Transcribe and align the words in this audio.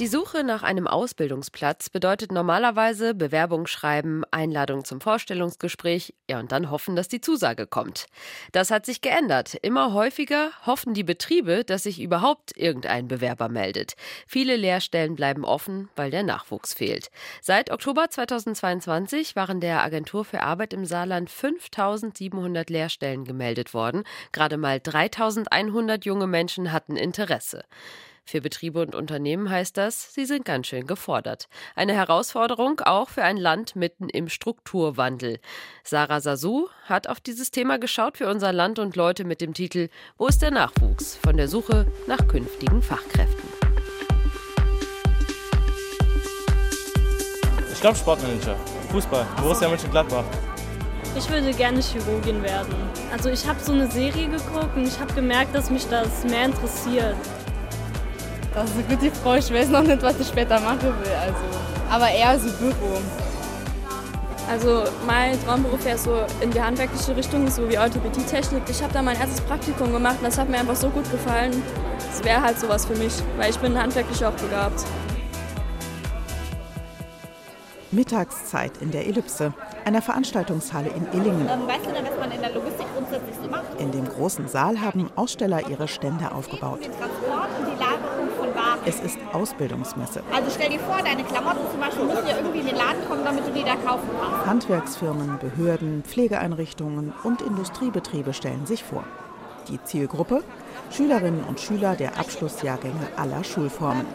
Die 0.00 0.08
Suche 0.08 0.42
nach 0.42 0.64
einem 0.64 0.88
Ausbildungsplatz 0.88 1.88
bedeutet 1.88 2.32
normalerweise 2.32 3.14
Bewerbung 3.14 3.68
schreiben, 3.68 4.24
Einladung 4.32 4.84
zum 4.84 5.00
Vorstellungsgespräch, 5.00 6.14
ja 6.28 6.40
und 6.40 6.50
dann 6.50 6.72
hoffen, 6.72 6.96
dass 6.96 7.06
die 7.06 7.20
Zusage 7.20 7.68
kommt. 7.68 8.06
Das 8.50 8.72
hat 8.72 8.86
sich 8.86 9.02
geändert. 9.02 9.54
Immer 9.62 9.92
häufiger 9.92 10.50
hoffen 10.66 10.94
die 10.94 11.04
Betriebe, 11.04 11.62
dass 11.64 11.84
sich 11.84 12.02
überhaupt 12.02 12.56
irgendein 12.56 13.06
Bewerber 13.06 13.48
meldet. 13.48 13.94
Viele 14.26 14.56
Lehrstellen 14.56 15.14
bleiben 15.14 15.44
offen, 15.44 15.88
weil 15.94 16.10
der 16.10 16.24
Nachwuchs 16.24 16.74
fehlt. 16.74 17.08
Seit 17.40 17.70
Oktober 17.70 18.10
2022 18.10 19.36
waren 19.36 19.60
der 19.60 19.84
Agentur 19.84 20.24
für 20.24 20.40
Arbeit 20.40 20.72
im 20.72 20.86
Saarland 20.86 21.30
5700 21.30 22.68
Lehrstellen 22.68 23.24
gemeldet 23.24 23.74
worden. 23.74 24.02
Gerade 24.32 24.56
mal 24.56 24.80
3100 24.80 26.04
junge 26.04 26.26
Menschen 26.26 26.72
hatten 26.72 26.96
Interesse. 26.96 27.62
Für 28.26 28.40
Betriebe 28.40 28.80
und 28.80 28.94
Unternehmen 28.94 29.50
heißt 29.50 29.76
das, 29.76 30.14
sie 30.14 30.24
sind 30.24 30.46
ganz 30.46 30.66
schön 30.66 30.86
gefordert. 30.86 31.46
Eine 31.74 31.92
Herausforderung 31.92 32.80
auch 32.80 33.10
für 33.10 33.22
ein 33.22 33.36
Land 33.36 33.76
mitten 33.76 34.08
im 34.08 34.30
Strukturwandel. 34.30 35.40
Sarah 35.82 36.20
Sasu 36.20 36.68
hat 36.84 37.06
auf 37.06 37.20
dieses 37.20 37.50
Thema 37.50 37.78
geschaut 37.78 38.16
für 38.16 38.28
unser 38.28 38.52
Land 38.52 38.78
und 38.78 38.96
Leute 38.96 39.24
mit 39.24 39.42
dem 39.42 39.52
Titel 39.52 39.90
Wo 40.16 40.26
ist 40.26 40.40
der 40.40 40.50
Nachwuchs? 40.50 41.16
Von 41.16 41.36
der 41.36 41.48
Suche 41.48 41.86
nach 42.06 42.26
künftigen 42.26 42.80
Fachkräften. 42.80 43.48
Ich 47.70 47.80
glaube 47.80 47.98
Sportmanager, 47.98 48.56
Fußball, 48.90 49.26
Borussia 49.36 49.68
Mönchengladbach. 49.68 50.24
Ich 51.16 51.28
würde 51.28 51.52
gerne 51.52 51.80
Chirurgin 51.80 52.42
werden. 52.42 52.74
Also 53.12 53.28
ich 53.28 53.46
habe 53.46 53.60
so 53.60 53.72
eine 53.72 53.90
Serie 53.90 54.28
geguckt 54.28 54.74
und 54.74 54.86
ich 54.86 54.98
habe 54.98 55.12
gemerkt, 55.12 55.54
dass 55.54 55.68
mich 55.68 55.86
das 55.88 56.24
mehr 56.24 56.46
interessiert. 56.46 57.16
Das 58.54 58.70
ist 58.70 58.76
eine 58.76 58.84
gute 58.84 59.10
Frage. 59.10 59.38
Ich 59.40 59.52
weiß 59.52 59.68
noch 59.68 59.82
nicht, 59.82 60.00
was 60.00 60.20
ich 60.20 60.28
später 60.28 60.60
machen 60.60 60.80
will. 60.82 61.12
Also. 61.20 61.40
Aber 61.90 62.08
eher 62.08 62.38
so 62.38 62.48
Büro. 62.52 63.00
Also 64.48 64.84
mein 65.06 65.42
Traumberuf 65.44 65.84
wäre 65.84 65.98
so 65.98 66.20
in 66.40 66.50
die 66.50 66.60
handwerkliche 66.60 67.16
Richtung, 67.16 67.48
so 67.50 67.68
wie 67.68 67.78
Orthopädie-Technik. 67.78 68.62
Ich 68.68 68.82
habe 68.82 68.92
da 68.92 69.02
mein 69.02 69.18
erstes 69.18 69.40
Praktikum 69.40 69.92
gemacht 69.92 70.16
und 70.18 70.24
das 70.24 70.38
hat 70.38 70.48
mir 70.48 70.58
einfach 70.58 70.76
so 70.76 70.88
gut 70.90 71.10
gefallen. 71.10 71.62
Das 71.98 72.22
wäre 72.22 72.42
halt 72.42 72.60
sowas 72.60 72.84
für 72.84 72.94
mich, 72.94 73.12
weil 73.38 73.50
ich 73.50 73.58
bin 73.58 73.76
handwerklich 73.76 74.24
auch 74.24 74.32
begabt. 74.32 74.84
Mittagszeit 77.90 78.72
in 78.80 78.90
der 78.90 79.06
Ellipse, 79.06 79.54
einer 79.84 80.02
Veranstaltungshalle 80.02 80.88
in 80.88 81.06
Illingen. 81.18 81.48
Ähm, 81.48 81.66
weißt 81.66 81.86
du 81.86 81.92
denn, 81.92 82.04
was 82.04 82.18
man 82.18 82.30
in 82.32 82.40
der 82.40 82.52
Logistik 82.52 82.86
grundsätzlich 82.94 83.36
so 83.40 83.48
macht? 83.48 83.80
In 83.80 83.92
dem 83.92 84.08
großen 84.08 84.48
Saal 84.48 84.80
haben 84.80 85.10
Aussteller 85.16 85.68
ihre 85.68 85.88
Stände 85.88 86.32
aufgebaut. 86.32 86.84
Den 86.84 86.92
Transport 86.92 87.48
Es 88.86 89.00
ist 89.00 89.18
Ausbildungsmesse. 89.32 90.22
Also 90.32 90.50
stell 90.54 90.70
dir 90.70 90.80
vor, 90.80 90.98
deine 91.02 91.24
Klamotten 91.24 91.70
zum 91.70 91.80
Beispiel 91.80 92.04
müssen 92.04 92.26
ja 92.26 92.36
irgendwie 92.36 92.60
in 92.60 92.66
den 92.66 92.76
Laden 92.76 93.04
kommen, 93.08 93.24
damit 93.24 93.46
du 93.46 93.50
die 93.50 93.64
da 93.64 93.76
kaufen 93.76 94.08
kannst. 94.20 94.46
Handwerksfirmen, 94.46 95.38
Behörden, 95.38 96.02
Pflegeeinrichtungen 96.06 97.14
und 97.22 97.40
Industriebetriebe 97.40 98.34
stellen 98.34 98.66
sich 98.66 98.84
vor. 98.84 99.04
Die 99.68 99.82
Zielgruppe? 99.82 100.42
Schülerinnen 100.90 101.44
und 101.44 101.60
Schüler 101.60 101.96
der 101.96 102.18
Abschlussjahrgänge 102.18 103.08
aller 103.16 103.42
Schulformen. 103.42 104.06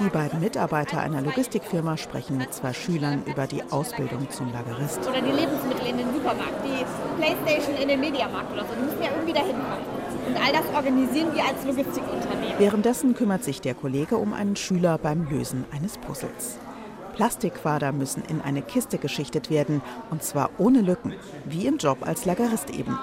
Die 0.00 0.08
beiden 0.08 0.40
Mitarbeiter 0.40 1.00
einer 1.00 1.22
Logistikfirma 1.22 1.96
sprechen 1.96 2.38
mit 2.38 2.52
zwei 2.52 2.72
Schülern 2.72 3.22
über 3.26 3.46
die 3.46 3.62
Ausbildung 3.70 4.28
zum 4.30 4.52
Lagerist. 4.52 5.00
Oder 5.08 5.20
die 5.20 5.30
Lebensmittel 5.30 5.86
in 5.86 5.98
den 5.98 6.12
Supermarkt, 6.12 6.64
die 6.64 6.84
Playstation 7.20 7.76
in 7.76 7.88
den 7.88 8.00
Mediamarkt 8.00 8.52
oder 8.52 8.62
so. 8.62 8.74
Die 8.74 8.84
müssen 8.84 9.02
ja 9.02 9.10
irgendwie 9.10 9.32
dahin 9.32 9.52
kommen. 9.52 9.91
Und 10.32 10.40
all 10.42 10.52
das 10.52 10.64
organisieren 10.74 11.34
wir 11.34 11.44
als 11.44 11.62
Logistikunternehmen. 11.66 12.58
Währenddessen 12.58 13.14
kümmert 13.14 13.44
sich 13.44 13.60
der 13.60 13.74
Kollege 13.74 14.16
um 14.16 14.32
einen 14.32 14.56
Schüler 14.56 14.96
beim 14.96 15.28
Lösen 15.28 15.66
eines 15.72 15.98
Puzzles. 15.98 16.58
Plastikquader 17.14 17.92
müssen 17.92 18.22
in 18.26 18.40
eine 18.40 18.62
Kiste 18.62 18.96
geschichtet 18.96 19.50
werden, 19.50 19.82
und 20.10 20.22
zwar 20.22 20.48
ohne 20.56 20.80
Lücken, 20.80 21.12
wie 21.44 21.66
im 21.66 21.76
Job 21.76 21.98
als 22.00 22.24
Lagerist 22.24 22.70
eben. 22.70 22.98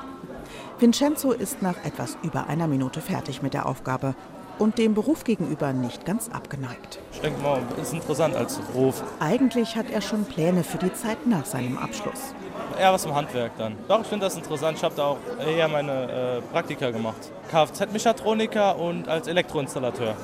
Vincenzo 0.79 1.31
ist 1.31 1.61
nach 1.61 1.75
etwas 1.85 2.17
über 2.23 2.47
einer 2.47 2.67
Minute 2.67 2.99
fertig 2.99 3.43
mit 3.43 3.53
der 3.53 3.67
Aufgabe 3.67 4.15
und 4.57 4.79
dem 4.79 4.95
Beruf 4.95 5.23
gegenüber 5.23 5.71
nicht 5.71 6.05
ganz 6.05 6.29
abgeneigt. 6.29 6.99
Ich 7.13 7.21
denke 7.21 7.43
mal, 7.43 7.61
ist 7.79 7.93
interessant 7.93 8.35
als 8.35 8.57
Beruf. 8.57 9.03
Eigentlich 9.19 9.75
hat 9.75 9.91
er 9.91 10.01
schon 10.01 10.25
Pläne 10.25 10.63
für 10.63 10.79
die 10.79 10.93
Zeit 10.93 11.27
nach 11.27 11.45
seinem 11.45 11.77
Abschluss. 11.77 12.33
Eher 12.79 12.93
was 12.93 13.05
im 13.05 13.15
Handwerk 13.15 13.51
dann. 13.57 13.75
Doch, 13.87 14.01
ich 14.01 14.07
finde 14.07 14.25
das 14.25 14.35
interessant. 14.35 14.77
Ich 14.77 14.83
habe 14.83 14.95
da 14.95 15.03
auch 15.05 15.17
eher 15.45 15.67
meine 15.67 16.37
äh, 16.37 16.41
Praktika 16.51 16.91
gemacht. 16.91 17.31
Kfz-Mechatroniker 17.51 18.77
und 18.77 19.07
als 19.07 19.27
Elektroinstallateur. 19.27 20.15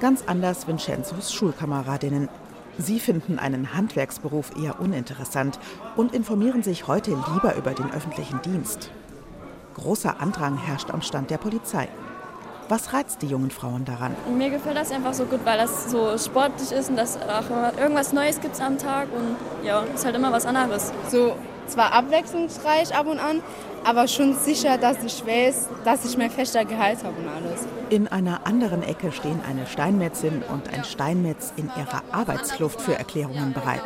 Ganz 0.00 0.24
anders 0.26 0.66
Vincenzos 0.66 1.32
Schulkameradinnen. 1.32 2.28
Sie 2.78 2.98
finden 2.98 3.38
einen 3.38 3.74
Handwerksberuf 3.74 4.50
eher 4.60 4.80
uninteressant 4.80 5.58
und 5.96 6.14
informieren 6.14 6.62
sich 6.62 6.86
heute 6.86 7.10
lieber 7.10 7.54
über 7.54 7.72
den 7.72 7.90
öffentlichen 7.92 8.40
Dienst. 8.42 8.90
Großer 9.74 10.20
Andrang 10.20 10.56
herrscht 10.56 10.90
am 10.90 11.02
Stand 11.02 11.30
der 11.30 11.38
Polizei. 11.38 11.88
Was 12.68 12.92
reizt 12.94 13.20
die 13.22 13.26
jungen 13.26 13.50
Frauen 13.50 13.84
daran? 13.84 14.16
Mir 14.36 14.48
gefällt 14.48 14.76
das 14.76 14.90
einfach 14.92 15.12
so 15.12 15.24
gut, 15.24 15.40
weil 15.44 15.58
das 15.58 15.90
so 15.90 16.16
sportlich 16.16 16.72
ist 16.72 16.88
und 16.88 16.96
dass 16.96 17.16
auch 17.16 17.78
irgendwas 17.78 18.12
Neues 18.12 18.40
gibt 18.40 18.58
am 18.60 18.78
Tag 18.78 19.08
und 19.14 19.36
ja, 19.66 19.82
ist 19.94 20.04
halt 20.04 20.16
immer 20.16 20.32
was 20.32 20.46
anderes. 20.46 20.92
So 21.10 21.36
zwar 21.66 21.92
abwechslungsreich 21.92 22.94
ab 22.94 23.06
und 23.06 23.18
an, 23.18 23.40
aber 23.84 24.06
schon 24.06 24.36
sicher, 24.36 24.78
dass 24.78 25.02
ich 25.04 25.26
weiß, 25.26 25.68
dass 25.84 26.04
ich 26.04 26.16
mein 26.16 26.30
fester 26.30 26.64
Gehalt 26.64 26.98
habe 27.04 27.14
und 27.20 27.28
alles. 27.28 27.66
In 27.90 28.08
einer 28.08 28.46
anderen 28.46 28.82
Ecke 28.82 29.12
stehen 29.12 29.40
eine 29.48 29.66
Steinmetzin 29.66 30.42
und 30.52 30.72
ein 30.72 30.84
Steinmetz 30.84 31.52
in 31.56 31.66
ihrer 31.76 32.02
Arbeitsluft 32.12 32.80
für 32.80 32.94
Erklärungen 32.94 33.52
bereit. 33.52 33.82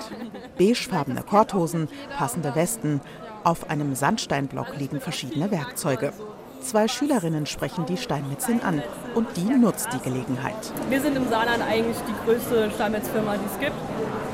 Beigefarbene 0.58 1.22
Korthosen, 1.22 1.88
passende 2.16 2.54
Westen. 2.54 3.00
Auf 3.44 3.70
einem 3.70 3.94
Sandsteinblock 3.94 4.76
liegen 4.76 5.00
verschiedene 5.00 5.50
Werkzeuge. 5.50 6.12
Zwei 6.60 6.88
Schülerinnen 6.88 7.46
sprechen 7.46 7.86
die 7.86 7.96
Steinmetzin 7.96 8.60
an 8.60 8.82
und 9.14 9.28
die 9.36 9.44
nutzt 9.44 9.88
die 9.92 10.00
Gelegenheit. 10.00 10.72
Wir 10.88 11.00
sind 11.00 11.16
im 11.16 11.28
Saarland 11.28 11.62
eigentlich 11.62 11.96
die 12.08 12.24
größte 12.24 12.70
Steinmetzfirma, 12.72 13.34
die 13.36 13.46
es 13.54 13.60
gibt. 13.60 13.76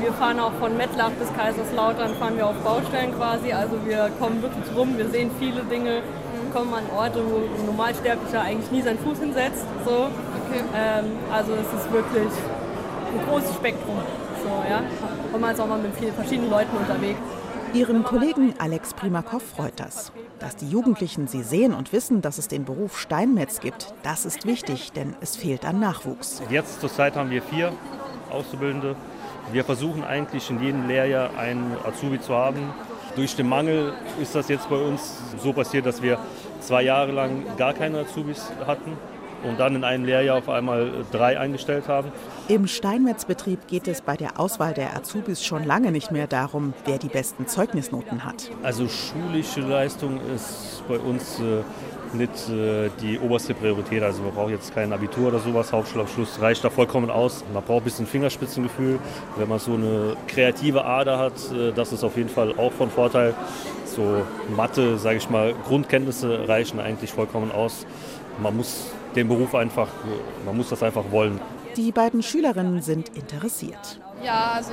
Wir 0.03 0.13
fahren 0.15 0.41
auch 0.41 0.53
von 0.55 0.77
Mettlach 0.77 1.13
bis 1.13 1.33
Kaiserslautern, 1.33 2.17
fahren 2.17 2.37
wir 2.37 2.49
auf 2.49 2.57
Baustellen 2.57 3.15
quasi. 3.15 3.53
Also 3.53 3.79
wir 3.87 4.11
kommen 4.19 4.43
wirklich 4.43 4.65
rum, 4.77 4.99
wir 4.99 5.09
sehen 5.09 5.31
viele 5.39 5.63
Dinge, 5.63 6.03
kommen 6.53 6.75
an 6.75 6.83
Orte, 6.97 7.23
wo 7.25 7.37
ein 7.37 7.67
Normalsterblicher 7.67 8.41
eigentlich 8.41 8.71
nie 8.73 8.83
seinen 8.83 8.99
Fuß 8.99 9.21
hinsetzt. 9.21 9.65
So. 9.85 9.93
Okay. 9.93 10.65
Ähm, 10.75 11.05
also 11.33 11.53
es 11.53 11.81
ist 11.81 11.93
wirklich 11.93 12.33
ein 13.13 13.29
großes 13.29 13.55
Spektrum. 13.55 14.01
So, 14.43 14.49
ja. 14.69 14.83
Und 15.33 15.41
man 15.41 15.55
ist 15.55 15.61
auch 15.61 15.69
mal 15.69 15.79
mit 15.79 15.95
vielen 15.95 16.15
verschiedenen 16.15 16.51
Leuten 16.51 16.77
unterwegs. 16.77 17.21
Ihren 17.73 18.03
Kollegen 18.03 18.55
Alex 18.59 18.95
Primakov 18.95 19.45
freut 19.57 19.79
das. 19.79 20.11
Dass 20.41 20.57
die 20.57 20.69
Jugendlichen 20.69 21.29
sie 21.29 21.45
sehen 21.45 21.73
und 21.73 21.93
wissen, 21.93 22.23
dass 22.23 22.39
es 22.39 22.49
den 22.49 22.65
Beruf 22.65 22.99
Steinmetz 22.99 23.61
gibt, 23.61 23.95
das 24.03 24.27
ist 24.27 24.47
wichtig, 24.47 24.91
denn 24.91 25.15
es 25.21 25.37
fehlt 25.37 25.65
an 25.65 25.79
Nachwuchs. 25.79 26.43
Jetzt 26.51 26.81
zurzeit 26.81 27.15
haben 27.15 27.31
wir 27.31 27.41
vier 27.41 27.73
Auszubildende. 28.31 28.97
Wir 29.51 29.65
versuchen 29.65 30.05
eigentlich 30.05 30.49
in 30.51 30.63
jedem 30.63 30.87
Lehrjahr 30.87 31.31
einen 31.37 31.77
Azubi 31.85 32.21
zu 32.21 32.35
haben. 32.35 32.73
Durch 33.17 33.37
den 33.37 33.49
Mangel 33.49 33.93
ist 34.21 34.35
das 34.35 34.49
jetzt 34.49 34.71
bei 34.71 34.77
uns 34.77 35.21
so 35.43 35.53
passiert, 35.53 35.85
dass 35.85 36.01
wir 36.01 36.19
zwei 36.61 36.83
Jahre 36.83 37.13
lang 37.13 37.45
gar 37.57 37.75
keine 37.75 37.99
Azubis 37.99 38.51
hatten 38.67 38.97
und 39.45 39.59
dann 39.59 39.75
in 39.75 39.85
einem 39.85 40.05
Lehrjahr 40.05 40.39
auf 40.39 40.49
einmal 40.49 41.05
drei 41.11 41.39
eingestellt 41.39 41.89
haben. 41.89 42.13
Im 42.49 42.67
Steinmetzbetrieb 42.67 43.67
geht 43.67 43.89
es 43.89 44.01
bei 44.01 44.17
der 44.17 44.39
Auswahl 44.39 44.73
der 44.73 44.97
Azubis 44.97 45.45
schon 45.45 45.65
lange 45.65 45.93
nicht 45.93 46.13
mehr 46.13 46.27
darum, 46.27 46.75
wer 46.85 46.99
die 46.99 47.09
besten 47.09 47.47
Zeugnisnoten 47.47 48.25
hat. 48.25 48.51
Also 48.63 48.89
schulische 48.89 49.61
Leistung 49.61 50.21
ist 50.35 50.83
bei 50.89 50.99
uns 50.99 51.41
äh, 51.41 51.63
nicht 52.15 52.49
äh, 52.49 52.91
die 53.01 53.19
oberste 53.19 53.55
Priorität. 53.55 54.03
Also 54.03 54.23
man 54.23 54.33
braucht 54.33 54.51
jetzt 54.51 54.75
kein 54.75 54.93
Abitur 54.93 55.29
oder 55.29 55.39
sowas. 55.39 55.73
Hauptschulabschluss 55.73 56.41
reicht 56.41 56.65
da 56.65 56.71
vollkommen 56.71 57.11
aus. 57.11 57.45
Man 57.53 57.63
braucht 57.63 57.83
ein 57.83 57.85
bisschen 57.85 58.07
Fingerspitzengefühl. 58.07 58.99
Wenn 59.37 59.49
man 59.49 59.59
so 59.59 59.75
eine 59.75 60.17
kreative 60.29 60.85
Ader 60.85 61.19
hat, 61.19 61.35
äh, 61.53 61.73
das 61.73 61.93
ist 61.93 62.05
auf 62.05 62.17
jeden 62.17 62.29
Fall 62.29 62.55
auch 62.59 62.73
von 62.73 62.91
Vorteil. 62.91 63.35
So 63.87 64.23
Mathe, 64.57 64.99
sage 64.99 65.19
ich 65.19 65.29
mal, 65.29 65.55
Grundkenntnisse 65.67 66.49
reichen 66.49 66.81
eigentlich 66.81 67.13
vollkommen 67.13 67.53
aus. 67.53 67.87
Man 68.43 68.57
muss 68.57 68.87
den 69.15 69.29
Beruf 69.29 69.55
einfach, 69.55 69.89
man 70.47 70.57
muss 70.57 70.71
das 70.71 70.83
einfach 70.83 71.05
wollen. 71.11 71.39
Die 71.77 71.93
beiden 71.93 72.23
Schülerinnen 72.23 72.83
sind 72.83 73.11
interessiert. 73.17 74.01
Ja, 74.23 74.53
also 74.57 74.73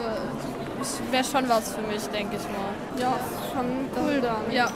wäre 1.12 1.24
schon 1.24 1.50
was 1.50 1.74
für 1.74 1.82
mich, 1.82 2.02
denke 2.08 2.36
ich 2.36 2.44
mal. 2.44 3.02
Ja, 3.02 3.14
schon 3.54 3.66
cool 3.98 4.22
dann. 4.22 4.54
Ja, 4.54 4.70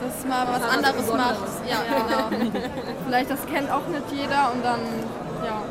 dass 0.00 0.26
man 0.26 0.48
was 0.48 0.62
anderes 0.62 1.12
macht. 1.12 1.68
Ja, 1.68 1.78
genau. 1.82 2.52
Vielleicht 3.06 3.30
das 3.30 3.46
kennt 3.46 3.70
auch 3.70 3.86
nicht 3.88 4.10
jeder 4.12 4.52
und 4.52 4.64
dann 4.64 4.80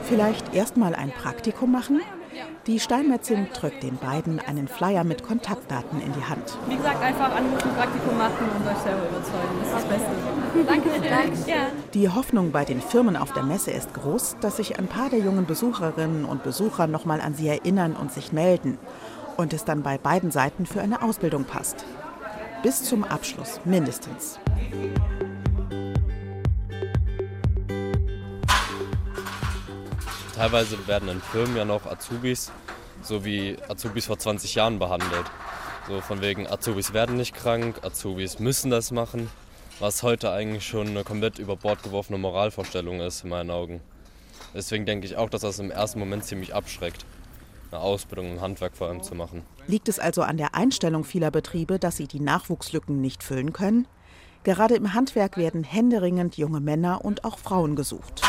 Vielleicht 0.03 0.53
erst 0.53 0.77
mal 0.77 0.95
ein 0.95 1.11
Praktikum 1.11 1.71
machen? 1.71 2.01
Die 2.67 2.79
Steinmetzin 2.79 3.47
drückt 3.53 3.83
den 3.83 3.97
beiden 3.97 4.39
einen 4.39 4.67
Flyer 4.67 5.03
mit 5.03 5.23
Kontaktdaten 5.23 6.01
in 6.01 6.13
die 6.13 6.23
Hand. 6.23 6.57
Wie 6.67 6.75
gesagt, 6.75 7.01
einfach 7.01 7.35
anrufen, 7.35 7.71
Praktikum 7.75 8.17
machen 8.17 8.47
und 8.55 8.67
euch 8.67 8.77
selber 8.77 9.07
überzeugen. 9.09 9.59
Das 9.59 9.67
ist 9.67 9.75
das 9.75 9.85
Beste. 9.85 10.67
Danke 10.67 10.89
für 10.89 11.01
Dank. 11.01 11.33
Ja. 11.47 11.67
Die 11.93 12.09
Hoffnung 12.09 12.51
bei 12.51 12.65
den 12.65 12.81
Firmen 12.81 13.15
auf 13.15 13.33
der 13.33 13.43
Messe 13.43 13.71
ist 13.71 13.93
groß, 13.93 14.37
dass 14.41 14.57
sich 14.57 14.77
ein 14.77 14.87
paar 14.87 15.09
der 15.09 15.19
jungen 15.19 15.45
Besucherinnen 15.45 16.25
und 16.25 16.43
Besucher 16.43 16.87
noch 16.87 17.05
mal 17.05 17.21
an 17.21 17.33
sie 17.33 17.47
erinnern 17.47 17.95
und 17.95 18.11
sich 18.11 18.31
melden 18.33 18.77
und 19.37 19.53
es 19.53 19.65
dann 19.65 19.81
bei 19.81 19.97
beiden 19.97 20.31
Seiten 20.31 20.65
für 20.65 20.81
eine 20.81 21.01
Ausbildung 21.01 21.45
passt. 21.45 21.85
Bis 22.61 22.83
zum 22.83 23.05
Abschluss 23.05 23.61
mindestens. 23.63 24.37
Teilweise 30.35 30.85
werden 30.85 31.07
in 31.07 31.21
Firmen 31.21 31.55
ja 31.55 31.63
noch 31.63 31.85
Azubis, 31.85 32.51
so 33.01 33.23
wie 33.23 33.55
Azubis 33.69 34.07
vor 34.07 34.19
20 34.19 34.55
Jahren 34.55 34.77
behandelt. 34.77 35.25
So 35.87 36.01
von 36.01 36.21
wegen 36.21 36.47
Azubis 36.47 36.91
werden 36.91 37.15
nicht 37.15 37.33
krank, 37.33 37.79
Azubis 37.83 38.39
müssen 38.39 38.71
das 38.71 38.91
machen, 38.91 39.31
was 39.79 40.03
heute 40.03 40.31
eigentlich 40.33 40.67
schon 40.67 40.89
eine 40.89 41.05
komplett 41.05 41.39
über 41.39 41.55
Bord 41.55 41.81
geworfene 41.83 42.19
Moralvorstellung 42.19 42.99
ist 42.99 43.23
in 43.23 43.29
meinen 43.29 43.51
Augen. 43.51 43.79
Deswegen 44.53 44.85
denke 44.85 45.07
ich 45.07 45.15
auch, 45.15 45.29
dass 45.29 45.41
das 45.41 45.59
im 45.59 45.71
ersten 45.71 45.99
Moment 45.99 46.25
ziemlich 46.25 46.53
abschreckt, 46.53 47.05
eine 47.71 47.81
Ausbildung 47.81 48.33
im 48.33 48.41
Handwerk 48.41 48.75
vor 48.75 48.87
allem 48.87 49.03
zu 49.03 49.15
machen. 49.15 49.43
Liegt 49.67 49.89
es 49.89 49.99
also 49.99 50.21
an 50.21 50.37
der 50.37 50.55
Einstellung 50.55 51.03
vieler 51.03 51.31
Betriebe, 51.31 51.79
dass 51.79 51.97
sie 51.97 52.07
die 52.07 52.19
Nachwuchslücken 52.19 52.99
nicht 53.01 53.23
füllen 53.23 53.53
können? 53.53 53.87
Gerade 54.43 54.75
im 54.75 54.93
Handwerk 54.93 55.37
werden 55.37 55.63
händeringend 55.63 56.37
junge 56.37 56.61
Männer 56.61 57.03
und 57.03 57.25
auch 57.25 57.37
Frauen 57.37 57.75
gesucht. 57.75 58.21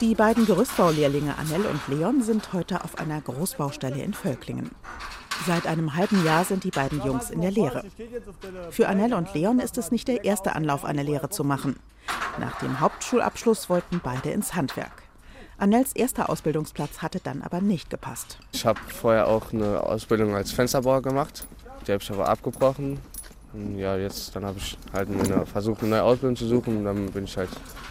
Die 0.00 0.14
beiden 0.14 0.46
Gerüstbaulehrlinge 0.46 1.38
Annelle 1.38 1.68
und 1.68 1.86
Leon 1.88 2.22
sind 2.22 2.52
heute 2.52 2.82
auf 2.84 2.98
einer 2.98 3.20
Großbaustelle 3.20 4.02
in 4.02 4.12
Völklingen. 4.12 4.70
Seit 5.46 5.66
einem 5.66 5.94
halben 5.94 6.24
Jahr 6.24 6.44
sind 6.44 6.64
die 6.64 6.70
beiden 6.70 7.04
Jungs 7.04 7.30
in 7.30 7.40
der 7.40 7.50
Lehre. 7.50 7.84
Für 8.70 8.88
Annelle 8.88 9.16
und 9.16 9.34
Leon 9.34 9.58
ist 9.58 9.78
es 9.78 9.90
nicht 9.90 10.08
der 10.08 10.24
erste 10.24 10.54
Anlauf, 10.56 10.84
eine 10.84 11.02
Lehre 11.02 11.28
zu 11.28 11.44
machen. 11.44 11.76
Nach 12.38 12.58
dem 12.58 12.80
Hauptschulabschluss 12.80 13.68
wollten 13.68 14.00
beide 14.02 14.30
ins 14.30 14.54
Handwerk. 14.54 15.03
Annels 15.58 15.92
erster 15.94 16.30
Ausbildungsplatz 16.30 16.98
hatte 16.98 17.20
dann 17.22 17.42
aber 17.42 17.60
nicht 17.60 17.90
gepasst. 17.90 18.38
Ich 18.52 18.66
habe 18.66 18.80
vorher 18.88 19.28
auch 19.28 19.52
eine 19.52 19.80
Ausbildung 19.80 20.34
als 20.34 20.50
Fensterbauer 20.52 21.02
gemacht. 21.02 21.46
Die 21.86 21.92
habe 21.92 22.02
ich 22.02 22.10
aber 22.10 22.28
abgebrochen. 22.28 22.98
Und 23.52 23.78
ja, 23.78 23.96
jetzt 23.96 24.34
dann 24.34 24.44
habe 24.44 24.58
ich 24.58 24.76
halt 24.92 25.08
eine, 25.08 25.46
versucht, 25.46 25.82
eine 25.82 25.90
neue 25.90 26.02
Ausbildung 26.02 26.36
zu 26.36 26.46
suchen 26.46 26.78
und 26.78 26.84
dann 26.84 27.06
bin 27.12 27.24
ich 27.24 27.36
halt 27.36 27.50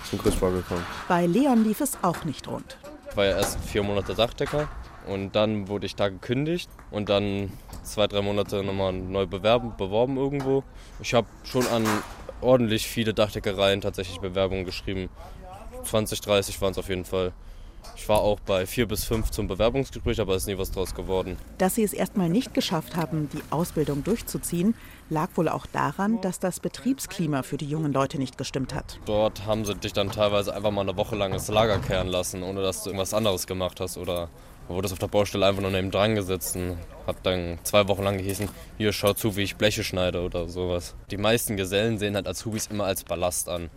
zum 0.10 0.20
Gerüstbau 0.20 0.50
gekommen. 0.50 0.86
Bei 1.08 1.26
Leon 1.26 1.64
lief 1.64 1.80
es 1.80 1.98
auch 2.02 2.26
nicht 2.26 2.48
rund. 2.48 2.78
Ich 3.10 3.16
war 3.16 3.26
ja 3.26 3.38
erst 3.38 3.60
vier 3.62 3.84
Monate 3.84 4.14
Dachdecker 4.14 4.68
und 5.08 5.36
dann 5.36 5.70
wurde 5.70 5.86
ich 5.86 5.96
da 5.96 6.10
gekündigt 6.10 6.70
und 6.92 7.08
dann 7.08 7.52
zwei, 7.84 8.08
drei 8.08 8.22
Monate 8.22 8.62
nochmal 8.64 8.92
neu 8.92 9.26
bewerben, 9.26 9.74
beworben 9.78 10.18
irgendwo. 10.18 10.64
Ich 11.02 11.14
habe 11.14 11.28
schon 11.44 11.66
an 11.68 11.86
ordentlich 12.42 12.88
viele 12.88 13.14
Dachdeckereien 13.14 13.80
tatsächlich 13.80 14.20
Bewerbungen 14.20 14.66
geschrieben. 14.66 15.10
20, 15.86 16.20
30 16.22 16.62
waren 16.62 16.72
es 16.72 16.78
auf 16.78 16.90
jeden 16.90 17.06
Fall. 17.06 17.32
Ich 17.96 18.10
war 18.10 18.20
auch 18.20 18.40
bei 18.40 18.66
vier 18.66 18.88
bis 18.88 19.06
fünf 19.06 19.32
zum 19.32 19.48
Bewerbungsgespräch, 19.48 20.20
aber 20.20 20.36
es 20.36 20.44
ist 20.44 20.48
nie 20.48 20.58
was 20.58 20.72
draus 20.72 20.94
geworden. 20.94 21.38
Dass 21.58 21.76
sie 21.76 21.84
es 21.84 21.94
erstmal 21.94 22.30
nicht 22.30 22.54
geschafft 22.54 22.96
haben, 22.96 23.30
die 23.32 23.42
Ausbildung 23.50 24.04
durchzuziehen, 24.04 24.76
lag 25.10 25.30
wohl 25.36 25.50
auch 25.50 25.66
daran, 25.66 26.20
dass 26.22 26.40
das 26.40 26.60
Betriebsklima 26.60 27.44
für 27.44 27.58
die 27.58 27.68
jungen 27.68 27.94
Leute 27.94 28.18
nicht 28.18 28.38
gestimmt 28.38 28.74
hat. 28.74 29.00
Dort 29.06 29.46
haben 29.46 29.66
sie 29.66 29.76
dich 29.76 29.94
dann 29.94 30.12
teilweise 30.12 30.56
einfach 30.56 30.72
mal 30.72 30.82
eine 30.82 30.98
Woche 30.98 31.16
lang 31.16 31.34
ins 31.34 31.48
Lager 31.48 31.80
kehren 31.80 32.08
lassen, 32.08 32.44
ohne 32.44 32.62
dass 32.62 32.84
du 32.84 32.90
irgendwas 32.90 33.14
anderes 33.14 33.48
gemacht 33.48 33.80
hast. 33.80 33.98
Oder 33.98 34.30
du 34.68 34.76
wurdest 34.76 34.94
auf 34.94 35.00
der 35.00 35.08
Baustelle 35.08 35.46
einfach 35.46 35.62
nur 35.62 35.72
neben 35.72 35.92
dran 35.92 36.16
gesetzt 36.16 36.56
und 36.56 36.78
hat 37.06 37.18
dann 37.24 37.60
zwei 37.64 37.88
Wochen 37.88 38.04
lang 38.04 38.18
gehießen, 38.18 38.50
hier 38.78 38.94
schau 38.94 39.14
zu, 39.14 39.36
wie 39.36 39.44
ich 39.44 39.56
Bleche 39.56 39.84
schneide 39.84 40.22
oder 40.22 40.48
sowas. 40.48 40.96
Die 41.12 41.18
meisten 41.18 41.58
Gesellen 41.58 41.98
sehen 41.98 42.16
halt 42.16 42.28
Azubis 42.28 42.68
immer 42.68 42.86
als 42.86 43.04
Ballast 43.04 43.50
an 43.50 43.70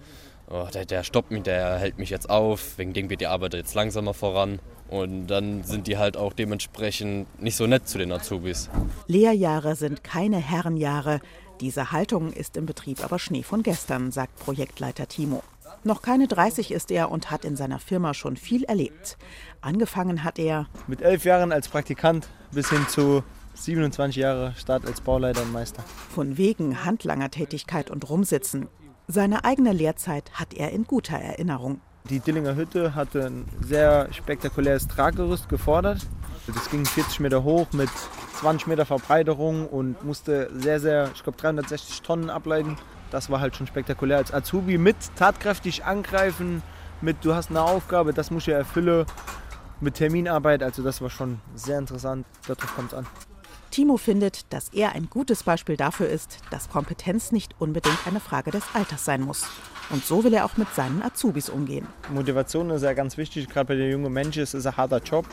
oh, 0.50 0.66
der, 0.72 0.84
der 0.84 1.04
stoppt 1.04 1.30
mich, 1.30 1.42
der 1.42 1.78
hält 1.78 1.98
mich 1.98 2.10
jetzt 2.10 2.30
auf, 2.30 2.78
wegen 2.78 2.92
dem 2.92 3.08
geht 3.08 3.20
die 3.20 3.26
Arbeit 3.26 3.54
jetzt 3.54 3.74
langsamer 3.74 4.14
voran. 4.14 4.58
Und 4.88 5.26
dann 5.26 5.64
sind 5.64 5.88
die 5.88 5.98
halt 5.98 6.16
auch 6.16 6.32
dementsprechend 6.32 7.42
nicht 7.42 7.56
so 7.56 7.66
nett 7.66 7.88
zu 7.88 7.98
den 7.98 8.12
Azubis. 8.12 8.70
Lehrjahre 9.08 9.74
sind 9.74 10.04
keine 10.04 10.38
Herrenjahre. 10.38 11.20
Diese 11.60 11.90
Haltung 11.90 12.32
ist 12.32 12.56
im 12.56 12.66
Betrieb 12.66 13.02
aber 13.02 13.18
Schnee 13.18 13.42
von 13.42 13.62
gestern, 13.62 14.12
sagt 14.12 14.38
Projektleiter 14.38 15.08
Timo. 15.08 15.42
Noch 15.82 16.02
keine 16.02 16.28
30 16.28 16.70
ist 16.70 16.90
er 16.90 17.10
und 17.10 17.30
hat 17.30 17.44
in 17.44 17.56
seiner 17.56 17.78
Firma 17.78 18.14
schon 18.14 18.36
viel 18.36 18.64
erlebt. 18.64 19.16
Angefangen 19.60 20.24
hat 20.24 20.38
er 20.38 20.66
mit 20.86 21.00
elf 21.00 21.24
Jahren 21.24 21.52
als 21.52 21.68
Praktikant 21.68 22.28
bis 22.52 22.70
hin 22.70 22.86
zu 22.88 23.22
27 23.54 24.16
Jahre 24.16 24.54
Start 24.56 24.84
als 24.86 25.00
Bauleiter 25.00 25.42
und 25.42 25.52
Meister. 25.52 25.82
Von 26.14 26.36
wegen 26.36 26.84
Handlangertätigkeit 26.84 27.90
und 27.90 28.08
Rumsitzen 28.08 28.68
seine 29.08 29.44
eigene 29.44 29.72
Lehrzeit 29.72 30.30
hat 30.34 30.54
er 30.54 30.72
in 30.72 30.84
guter 30.84 31.16
Erinnerung. 31.16 31.80
Die 32.10 32.20
Dillinger 32.20 32.54
Hütte 32.54 32.94
hatte 32.94 33.26
ein 33.26 33.44
sehr 33.60 34.12
spektakuläres 34.12 34.86
Traggerüst 34.88 35.48
gefordert. 35.48 36.06
Das 36.46 36.70
ging 36.70 36.84
40 36.84 37.20
Meter 37.20 37.42
hoch 37.42 37.66
mit 37.72 37.90
20 38.38 38.68
Meter 38.68 38.86
Verbreiterung 38.86 39.68
und 39.68 40.04
musste 40.04 40.48
sehr, 40.54 40.78
sehr, 40.78 41.10
ich 41.14 41.22
glaube 41.24 41.38
360 41.38 42.02
Tonnen 42.02 42.30
ableiten. 42.30 42.76
Das 43.10 43.30
war 43.30 43.40
halt 43.40 43.56
schon 43.56 43.66
spektakulär 43.66 44.18
als 44.18 44.32
Azubi 44.32 44.78
mit 44.78 44.96
tatkräftig 45.16 45.84
angreifen, 45.84 46.62
mit 47.00 47.24
du 47.24 47.34
hast 47.34 47.50
eine 47.50 47.62
Aufgabe, 47.62 48.12
das 48.12 48.30
muss 48.30 48.46
ich 48.46 48.54
erfüllen, 48.54 49.06
mit 49.80 49.94
Terminarbeit. 49.94 50.62
Also 50.62 50.82
das 50.82 51.00
war 51.00 51.10
schon 51.10 51.40
sehr 51.54 51.78
interessant. 51.78 52.26
Darauf 52.46 52.74
kommt 52.74 52.92
es 52.92 52.98
an. 52.98 53.06
Timo 53.70 53.96
findet, 53.96 54.52
dass 54.52 54.70
er 54.70 54.92
ein 54.92 55.08
gutes 55.10 55.42
Beispiel 55.42 55.76
dafür 55.76 56.08
ist, 56.08 56.38
dass 56.50 56.68
Kompetenz 56.68 57.32
nicht 57.32 57.54
unbedingt 57.58 58.06
eine 58.06 58.20
Frage 58.20 58.50
des 58.50 58.64
Alters 58.74 59.04
sein 59.04 59.22
muss. 59.22 59.44
Und 59.90 60.04
so 60.04 60.24
will 60.24 60.34
er 60.34 60.44
auch 60.44 60.56
mit 60.56 60.66
seinen 60.74 61.00
Azubis 61.00 61.48
umgehen. 61.48 61.86
Motivation 62.12 62.70
ist 62.70 62.82
ja 62.82 62.92
ganz 62.92 63.16
wichtig, 63.16 63.48
gerade 63.48 63.66
bei 63.66 63.76
den 63.76 63.90
jungen 63.90 64.12
Menschen 64.12 64.42
ist 64.42 64.52
es 64.52 64.66
ein 64.66 64.76
harter 64.76 65.00
Job 65.00 65.26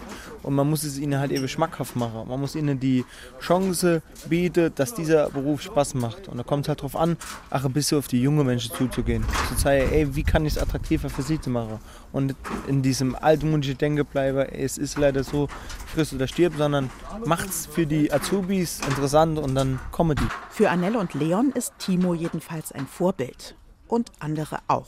und 0.44 0.54
man 0.54 0.70
muss 0.70 0.84
es 0.84 1.00
ihnen 1.00 1.20
halt 1.20 1.32
eben 1.32 1.48
schmackhaft 1.48 1.96
machen. 1.96 2.28
Man 2.28 2.40
muss 2.40 2.56
ihnen 2.56 2.80
die 2.80 3.04
Chance 3.40 4.04
bieten, 4.30 4.72
dass 4.76 4.94
dieser 4.94 5.32
Beruf 5.32 5.62
Spaß 5.64 5.96
macht. 5.96 6.28
Und 6.28 6.38
da 6.38 6.44
kommt 6.44 6.66
es 6.66 6.70
halt 6.70 6.80
darauf 6.80 6.96
an, 6.96 7.18
auch 7.50 7.66
ein 7.66 7.74
bisschen 7.74 7.98
auf 7.98 8.08
die 8.08 8.22
jungen 8.22 8.46
Menschen 8.46 8.72
zuzugehen. 8.76 9.26
Zu 9.50 9.56
zeigen, 9.56 9.92
ey, 9.92 10.16
wie 10.16 10.24
kann 10.24 10.46
ich 10.46 10.54
es 10.54 10.62
attraktiver 10.62 11.10
für 11.10 11.24
sie 11.24 11.42
zu 11.42 11.50
machen? 11.50 11.80
Und 12.12 12.36
in 12.68 12.84
diesem 12.84 13.16
altmodischen 13.16 13.80
Denken 13.80 14.06
bleiben, 14.06 14.38
es 14.52 14.78
ist 14.78 15.00
leider 15.00 15.24
so, 15.24 15.48
friss 15.94 16.14
oder 16.14 16.28
stirb, 16.28 16.54
sondern 16.58 16.92
macht 17.26 17.50
es 17.50 17.66
für 17.66 17.88
die 17.88 18.12
Azubis 18.12 18.33
interessant 18.42 19.38
und 19.38 19.56
dann 19.56 19.80
die. 19.94 20.28
Für 20.50 20.70
Annelle 20.70 20.98
und 20.98 21.14
Leon 21.14 21.52
ist 21.52 21.74
Timo 21.78 22.14
jedenfalls 22.14 22.72
ein 22.72 22.88
Vorbild 22.88 23.56
und 23.88 24.12
andere 24.20 24.60
auch. 24.68 24.88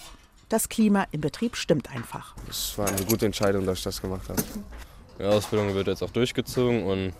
Das 0.49 0.69
Klima 0.69 1.05
im 1.11 1.21
Betrieb 1.21 1.55
stimmt 1.55 1.91
einfach. 1.91 2.35
Es 2.49 2.77
war 2.77 2.87
eine 2.87 3.03
gute 3.05 3.25
Entscheidung, 3.25 3.65
dass 3.65 3.79
ich 3.79 3.83
das 3.83 4.01
gemacht 4.01 4.29
habe. 4.29 4.41
Die 5.19 5.23
Ausbildung 5.23 5.73
wird 5.73 5.87
jetzt 5.87 6.01
auch 6.01 6.09
durchgezogen 6.09 6.83
und 6.83 7.13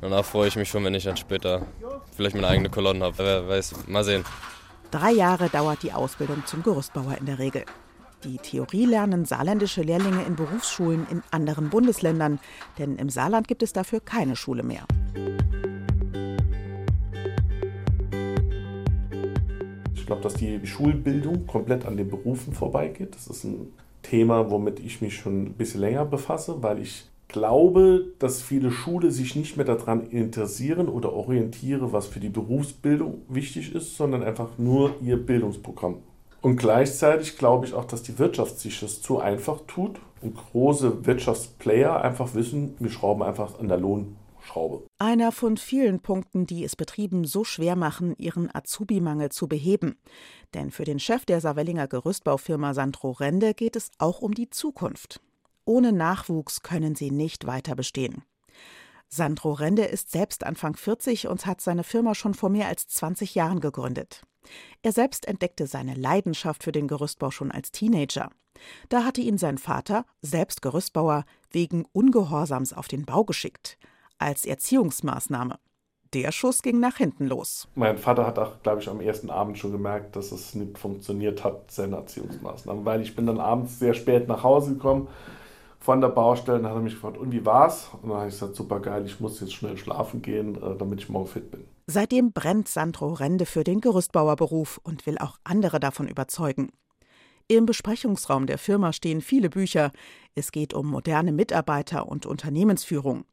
danach 0.00 0.24
freue 0.24 0.48
ich 0.48 0.56
mich 0.56 0.68
schon, 0.68 0.84
wenn 0.84 0.94
ich 0.94 1.04
dann 1.04 1.16
später 1.16 1.66
vielleicht 2.16 2.34
meine 2.36 2.48
eigene 2.48 2.70
Kolonne 2.70 3.04
habe. 3.04 3.18
Wer 3.18 3.48
weiß, 3.48 3.88
mal 3.88 4.04
sehen. 4.04 4.24
Drei 4.90 5.12
Jahre 5.12 5.48
dauert 5.48 5.82
die 5.82 5.92
Ausbildung 5.92 6.44
zum 6.46 6.62
Gerüstbauer 6.62 7.16
in 7.18 7.26
der 7.26 7.38
Regel. 7.38 7.64
Die 8.24 8.38
Theorie 8.38 8.86
lernen 8.86 9.26
saarländische 9.26 9.82
Lehrlinge 9.82 10.22
in 10.22 10.36
Berufsschulen 10.36 11.06
in 11.10 11.22
anderen 11.30 11.68
Bundesländern, 11.68 12.38
denn 12.78 12.96
im 12.96 13.10
Saarland 13.10 13.48
gibt 13.48 13.62
es 13.62 13.74
dafür 13.74 14.00
keine 14.00 14.34
Schule 14.34 14.62
mehr. 14.62 14.86
Ich 20.04 20.06
glaube, 20.06 20.20
dass 20.20 20.34
die 20.34 20.60
Schulbildung 20.66 21.46
komplett 21.46 21.86
an 21.86 21.96
den 21.96 22.10
Berufen 22.10 22.52
vorbeigeht. 22.52 23.14
Das 23.14 23.26
ist 23.26 23.44
ein 23.44 23.72
Thema, 24.02 24.50
womit 24.50 24.78
ich 24.80 25.00
mich 25.00 25.16
schon 25.16 25.44
ein 25.44 25.52
bisschen 25.54 25.80
länger 25.80 26.04
befasse, 26.04 26.62
weil 26.62 26.78
ich 26.78 27.06
glaube, 27.28 28.08
dass 28.18 28.42
viele 28.42 28.70
Schulen 28.70 29.10
sich 29.10 29.34
nicht 29.34 29.56
mehr 29.56 29.64
daran 29.64 30.10
interessieren 30.10 30.90
oder 30.90 31.14
orientieren, 31.14 31.92
was 31.92 32.06
für 32.06 32.20
die 32.20 32.28
Berufsbildung 32.28 33.22
wichtig 33.30 33.74
ist, 33.74 33.96
sondern 33.96 34.22
einfach 34.22 34.58
nur 34.58 34.94
ihr 35.00 35.16
Bildungsprogramm. 35.16 36.00
Und 36.42 36.56
gleichzeitig 36.58 37.38
glaube 37.38 37.64
ich 37.64 37.72
auch, 37.72 37.86
dass 37.86 38.02
die 38.02 38.18
Wirtschaft 38.18 38.58
sich 38.60 38.78
das 38.80 39.00
zu 39.00 39.20
einfach 39.20 39.60
tut 39.66 40.00
und 40.20 40.36
große 40.36 41.06
Wirtschaftsplayer 41.06 42.02
einfach 42.02 42.34
wissen, 42.34 42.74
wir 42.78 42.90
schrauben 42.90 43.22
einfach 43.22 43.58
an 43.58 43.68
der 43.68 43.78
Lohn 43.78 44.16
Schraube. 44.44 44.86
Einer 44.98 45.32
von 45.32 45.56
vielen 45.56 46.00
Punkten, 46.00 46.46
die 46.46 46.64
es 46.64 46.76
Betrieben 46.76 47.24
so 47.24 47.44
schwer 47.44 47.76
machen, 47.76 48.14
ihren 48.18 48.54
Azubi-Mangel 48.54 49.30
zu 49.30 49.48
beheben. 49.48 49.98
Denn 50.54 50.70
für 50.70 50.84
den 50.84 50.98
Chef 50.98 51.24
der 51.24 51.40
Saarwellinger 51.40 51.88
Gerüstbaufirma 51.88 52.74
Sandro 52.74 53.12
Rende 53.12 53.54
geht 53.54 53.76
es 53.76 53.90
auch 53.98 54.20
um 54.20 54.34
die 54.34 54.50
Zukunft. 54.50 55.20
Ohne 55.64 55.92
Nachwuchs 55.92 56.62
können 56.62 56.94
sie 56.94 57.10
nicht 57.10 57.46
weiter 57.46 57.74
bestehen. 57.74 58.22
Sandro 59.08 59.52
Rende 59.52 59.84
ist 59.84 60.10
selbst 60.10 60.44
Anfang 60.44 60.76
40 60.76 61.28
und 61.28 61.46
hat 61.46 61.60
seine 61.60 61.84
Firma 61.84 62.14
schon 62.14 62.34
vor 62.34 62.50
mehr 62.50 62.68
als 62.68 62.88
20 62.88 63.34
Jahren 63.34 63.60
gegründet. 63.60 64.22
Er 64.82 64.92
selbst 64.92 65.26
entdeckte 65.26 65.66
seine 65.66 65.94
Leidenschaft 65.94 66.62
für 66.64 66.72
den 66.72 66.88
Gerüstbau 66.88 67.30
schon 67.30 67.50
als 67.50 67.72
Teenager. 67.72 68.30
Da 68.88 69.04
hatte 69.04 69.20
ihn 69.20 69.38
sein 69.38 69.58
Vater, 69.58 70.04
selbst 70.20 70.62
Gerüstbauer, 70.62 71.24
wegen 71.50 71.84
Ungehorsams 71.92 72.72
auf 72.72 72.88
den 72.88 73.04
Bau 73.04 73.24
geschickt. 73.24 73.78
Als 74.18 74.44
Erziehungsmaßnahme. 74.44 75.58
Der 76.14 76.30
Schuss 76.30 76.62
ging 76.62 76.78
nach 76.78 76.96
hinten 76.96 77.26
los. 77.26 77.66
Mein 77.74 77.98
Vater 77.98 78.24
hat 78.26 78.38
auch, 78.38 78.62
glaube 78.62 78.80
ich, 78.80 78.88
am 78.88 79.00
ersten 79.00 79.30
Abend 79.30 79.58
schon 79.58 79.72
gemerkt, 79.72 80.14
dass 80.14 80.30
es 80.30 80.54
nicht 80.54 80.78
funktioniert 80.78 81.42
hat, 81.42 81.72
seine 81.72 81.96
Erziehungsmaßnahmen. 81.96 82.84
Weil 82.84 83.02
ich 83.02 83.16
bin 83.16 83.26
dann 83.26 83.40
abends 83.40 83.80
sehr 83.80 83.94
spät 83.94 84.28
nach 84.28 84.44
Hause 84.44 84.74
gekommen 84.74 85.08
von 85.80 86.00
der 86.00 86.08
Baustelle 86.08 86.60
und 86.60 86.66
hat 86.66 86.74
er 86.74 86.80
mich 86.80 86.94
gefragt, 86.94 87.18
und 87.18 87.32
wie 87.32 87.44
war's? 87.44 87.90
Und 88.00 88.08
dann 88.08 88.18
habe 88.18 88.28
ich 88.28 88.34
gesagt, 88.34 88.54
super 88.54 88.80
geil, 88.80 89.04
ich 89.04 89.18
muss 89.18 89.40
jetzt 89.40 89.52
schnell 89.52 89.76
schlafen 89.76 90.22
gehen, 90.22 90.54
äh, 90.54 90.76
damit 90.78 91.00
ich 91.00 91.08
morgen 91.08 91.26
fit 91.26 91.50
bin. 91.50 91.64
Seitdem 91.86 92.32
brennt 92.32 92.68
Sandro 92.68 93.12
Rende 93.12 93.44
für 93.44 93.64
den 93.64 93.80
Gerüstbauerberuf 93.80 94.80
und 94.82 95.06
will 95.06 95.18
auch 95.18 95.38
andere 95.44 95.80
davon 95.80 96.08
überzeugen. 96.08 96.70
Im 97.48 97.66
Besprechungsraum 97.66 98.46
der 98.46 98.56
Firma 98.56 98.94
stehen 98.94 99.20
viele 99.20 99.50
Bücher. 99.50 99.92
Es 100.34 100.52
geht 100.52 100.72
um 100.72 100.86
moderne 100.86 101.32
Mitarbeiter 101.32 102.08
und 102.08 102.24
Unternehmensführung. 102.24 103.24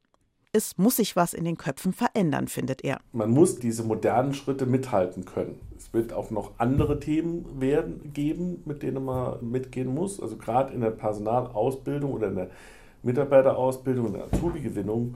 Es 0.54 0.78
muss 0.78 0.98
sich 0.98 1.16
was 1.16 1.34
in 1.34 1.46
den 1.46 1.56
Köpfen 1.56 1.94
verändern, 1.94 2.50
findet 2.50 2.84
er. 2.84 3.00
Man 3.14 3.32
muss 3.32 3.58
diese 3.58 3.84
modernen 3.84 4.34
Schritte 4.34 4.66
mithalten 4.66 5.24
können. 5.24 5.62
Es 5.78 5.94
wird 5.94 6.12
auch 6.12 6.30
noch 6.30 6.52
andere 6.58 7.00
Themen 7.00 7.62
werden, 7.62 8.12
geben, 8.12 8.62
mit 8.66 8.84
denen 8.84 9.06
man 9.06 9.50
mitgehen 9.50 9.94
muss. 9.94 10.20
Also 10.20 10.36
gerade 10.36 10.74
in 10.74 10.82
der 10.82 10.92
Personalausbildung 10.92 12.12
oder 12.12 12.28
in 12.28 12.36
der 12.36 12.50
Mitarbeiterausbildung, 13.02 14.08
in 14.08 14.14
der 14.14 14.26
Azubi-Gewinnung, 14.26 15.16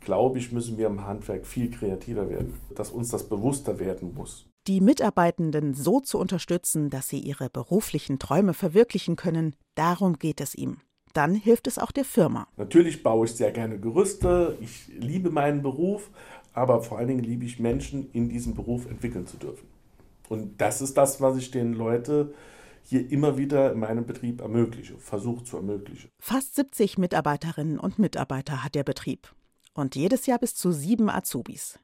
glaube 0.00 0.38
ich, 0.38 0.52
müssen 0.52 0.76
wir 0.76 0.88
im 0.88 1.06
Handwerk 1.06 1.46
viel 1.46 1.70
kreativer 1.70 2.28
werden, 2.28 2.52
dass 2.74 2.90
uns 2.90 3.08
das 3.08 3.26
bewusster 3.30 3.78
werden 3.78 4.12
muss. 4.14 4.46
Die 4.66 4.82
Mitarbeitenden 4.82 5.72
so 5.72 6.00
zu 6.00 6.18
unterstützen, 6.18 6.90
dass 6.90 7.08
sie 7.08 7.20
ihre 7.20 7.48
beruflichen 7.48 8.18
Träume 8.18 8.52
verwirklichen 8.52 9.16
können, 9.16 9.56
darum 9.74 10.18
geht 10.18 10.42
es 10.42 10.54
ihm 10.54 10.80
dann 11.16 11.34
hilft 11.34 11.66
es 11.66 11.78
auch 11.78 11.90
der 11.90 12.04
Firma. 12.04 12.48
Natürlich 12.56 13.02
baue 13.02 13.26
ich 13.26 13.32
sehr 13.32 13.52
gerne 13.52 13.78
Gerüste, 13.78 14.56
ich 14.60 14.88
liebe 14.98 15.30
meinen 15.30 15.62
Beruf, 15.62 16.10
aber 16.52 16.82
vor 16.82 16.98
allen 16.98 17.08
Dingen 17.08 17.24
liebe 17.24 17.44
ich 17.44 17.58
Menschen 17.58 18.10
in 18.12 18.28
diesem 18.28 18.54
Beruf 18.54 18.86
entwickeln 18.86 19.26
zu 19.26 19.36
dürfen. 19.36 19.66
Und 20.28 20.60
das 20.60 20.80
ist 20.80 20.96
das, 20.96 21.20
was 21.20 21.36
ich 21.36 21.50
den 21.50 21.72
Leuten 21.72 22.30
hier 22.82 23.10
immer 23.10 23.36
wieder 23.36 23.72
in 23.72 23.80
meinem 23.80 24.06
Betrieb 24.06 24.40
ermögliche, 24.40 24.96
versuche 24.98 25.44
zu 25.44 25.56
ermöglichen. 25.56 26.10
Fast 26.20 26.54
70 26.54 26.98
Mitarbeiterinnen 26.98 27.78
und 27.78 27.98
Mitarbeiter 27.98 28.62
hat 28.62 28.74
der 28.74 28.84
Betrieb. 28.84 29.34
Und 29.74 29.96
jedes 29.96 30.26
Jahr 30.26 30.38
bis 30.38 30.54
zu 30.54 30.72
sieben 30.72 31.10
Azubis. 31.10 31.78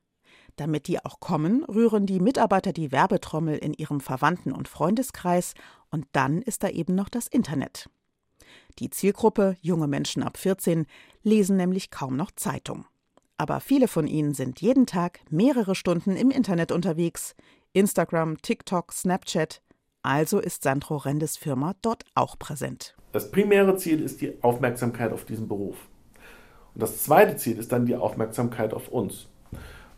Damit 0.57 0.87
die 0.87 1.05
auch 1.05 1.19
kommen, 1.21 1.65
rühren 1.65 2.07
die 2.07 2.21
Mitarbeiter 2.21 2.73
die 2.73 2.93
Werbetrommel 2.93 3.57
in 3.59 3.73
ihrem 3.73 4.01
Verwandten- 4.01 4.53
und 4.53 4.69
Freundeskreis 4.69 5.55
und 5.91 6.07
dann 6.13 6.43
ist 6.43 6.63
da 6.63 6.69
eben 6.69 6.95
noch 6.95 7.09
das 7.09 7.27
Internet. 7.27 7.89
Die 8.79 8.91
Zielgruppe, 8.91 9.57
junge 9.61 9.87
Menschen 9.87 10.23
ab 10.23 10.37
14, 10.37 10.87
lesen 11.23 11.57
nämlich 11.57 11.91
kaum 11.91 12.17
noch 12.17 12.31
Zeitung. 12.33 12.87
Aber 13.37 13.61
viele 13.61 13.89
von 13.89 14.07
ihnen 14.07 14.35
sind 14.35 14.61
jeden 14.61 14.87
Tag 14.87 15.21
mehrere 15.31 15.75
Stunden 15.75 16.17
im 16.17 16.31
Internet 16.31 16.71
unterwegs. 16.71 17.35
Instagram, 17.73 18.41
TikTok, 18.41 18.93
Snapchat. 18.93 19.63
Also 20.03 20.39
ist 20.39 20.63
Sandro 20.63 20.97
Rendes 20.97 21.37
Firma 21.37 21.75
dort 21.83 22.05
auch 22.15 22.39
präsent. 22.39 22.95
Das 23.13 23.31
primäre 23.31 23.77
Ziel 23.77 24.03
ist 24.03 24.21
die 24.21 24.43
Aufmerksamkeit 24.43 25.13
auf 25.13 25.25
diesen 25.25 25.49
Beruf. 25.49 25.77
Und 26.75 26.83
das 26.83 27.03
zweite 27.03 27.37
Ziel 27.37 27.59
ist 27.59 27.73
dann 27.73 27.87
die 27.87 27.97
Aufmerksamkeit 27.97 28.75
auf 28.75 28.89
uns. 28.89 29.29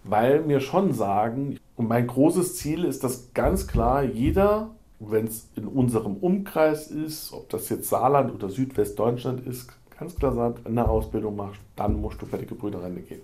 Weil 0.02 0.46
wir 0.48 0.60
schon 0.60 0.92
sagen, 0.92 1.58
und 1.76 1.88
mein 1.88 2.06
großes 2.06 2.56
Ziel 2.56 2.84
ist, 2.84 3.04
dass 3.04 3.32
ganz 3.32 3.66
klar 3.66 4.02
jeder 4.02 4.74
wenn 5.10 5.26
es 5.26 5.48
in 5.56 5.66
unserem 5.66 6.16
Umkreis 6.16 6.90
ist, 6.90 7.32
ob 7.32 7.48
das 7.50 7.68
jetzt 7.68 7.88
Saarland 7.88 8.32
oder 8.32 8.48
Südwestdeutschland 8.48 9.46
ist, 9.46 9.68
ganz 9.98 10.16
klar 10.16 10.34
sagt, 10.34 10.66
eine 10.66 10.88
Ausbildung 10.88 11.36
machst, 11.36 11.60
dann 11.76 12.00
musst 12.00 12.20
du 12.20 12.26
bei 12.26 12.38
den 12.38 12.46
Gebrüder 12.46 12.78
gehen. 12.90 13.22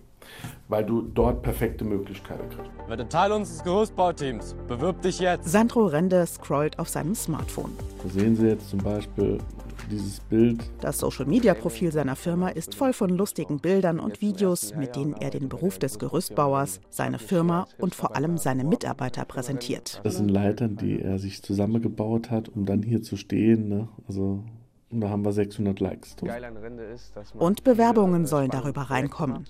Weil 0.68 0.84
du 0.84 1.02
dort 1.02 1.42
perfekte 1.42 1.84
Möglichkeiten 1.84 2.48
kriegst. 2.50 2.70
Werde 2.88 3.08
Teil 3.08 3.32
unseres 3.32 3.64
Gerüstbauteams. 3.64 4.54
Bewirb 4.68 5.02
dich 5.02 5.18
jetzt. 5.18 5.48
Sandro 5.48 5.86
Rende 5.86 6.24
scrollt 6.26 6.78
auf 6.78 6.88
seinem 6.88 7.14
Smartphone. 7.14 7.72
Da 8.02 8.08
sehen 8.10 8.36
Sie 8.36 8.46
jetzt 8.46 8.70
zum 8.70 8.80
Beispiel 8.80 9.38
dieses 9.90 10.20
Bild. 10.20 10.62
Das 10.80 10.98
Social-Media-Profil 10.98 11.92
seiner 11.92 12.16
Firma 12.16 12.48
ist 12.48 12.74
voll 12.74 12.92
von 12.92 13.10
lustigen 13.10 13.58
Bildern 13.58 14.00
und 14.00 14.20
Videos, 14.20 14.74
mit 14.74 14.96
denen 14.96 15.14
er 15.14 15.30
den 15.30 15.48
Beruf 15.48 15.78
des 15.78 15.98
Gerüstbauers, 15.98 16.80
seine 16.90 17.18
Firma 17.18 17.66
und 17.78 17.94
vor 17.94 18.16
allem 18.16 18.38
seine 18.38 18.64
Mitarbeiter 18.64 19.24
präsentiert. 19.24 20.00
Das 20.04 20.16
sind 20.16 20.30
Leitern, 20.30 20.76
die 20.76 21.00
er 21.00 21.18
sich 21.18 21.42
zusammengebaut 21.42 22.30
hat, 22.30 22.48
um 22.48 22.64
dann 22.64 22.82
hier 22.82 23.02
zu 23.02 23.16
stehen. 23.16 23.68
Ne? 23.68 23.88
Also 24.06 24.44
und 24.90 25.00
da 25.00 25.08
haben 25.08 25.24
wir 25.24 25.32
600 25.32 25.78
Likes. 25.78 26.16
Und 27.34 27.62
Bewerbungen 27.62 28.26
sollen 28.26 28.50
darüber 28.50 28.82
reinkommen. 28.82 29.46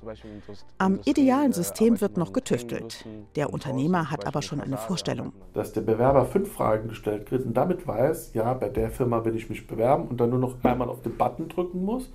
Am 0.78 1.00
idealen 1.06 1.52
System 1.52 2.00
wird 2.00 2.18
noch 2.18 2.32
getüftelt. 2.32 3.06
Der 3.36 3.52
Unternehmer 3.52 4.10
hat 4.10 4.26
aber 4.26 4.42
schon 4.42 4.60
eine 4.60 4.76
Vorstellung. 4.76 5.32
Dass 5.54 5.72
der 5.72 5.80
Bewerber 5.80 6.26
fünf 6.26 6.52
Fragen 6.52 6.88
gestellt 6.88 7.26
kriegt 7.26 7.46
und 7.46 7.54
damit 7.54 7.86
weiß, 7.86 8.34
ja, 8.34 8.52
bei 8.52 8.68
der 8.68 8.90
Firma 8.90 9.24
will 9.24 9.34
ich 9.34 9.48
mich 9.48 9.66
bewerben 9.66 10.08
und 10.08 10.20
dann 10.20 10.30
nur 10.30 10.38
noch 10.38 10.62
einmal 10.62 10.88
auf 10.88 11.00
den 11.02 11.16
Button 11.16 11.48
drücken 11.48 11.84
muss. 11.84 12.10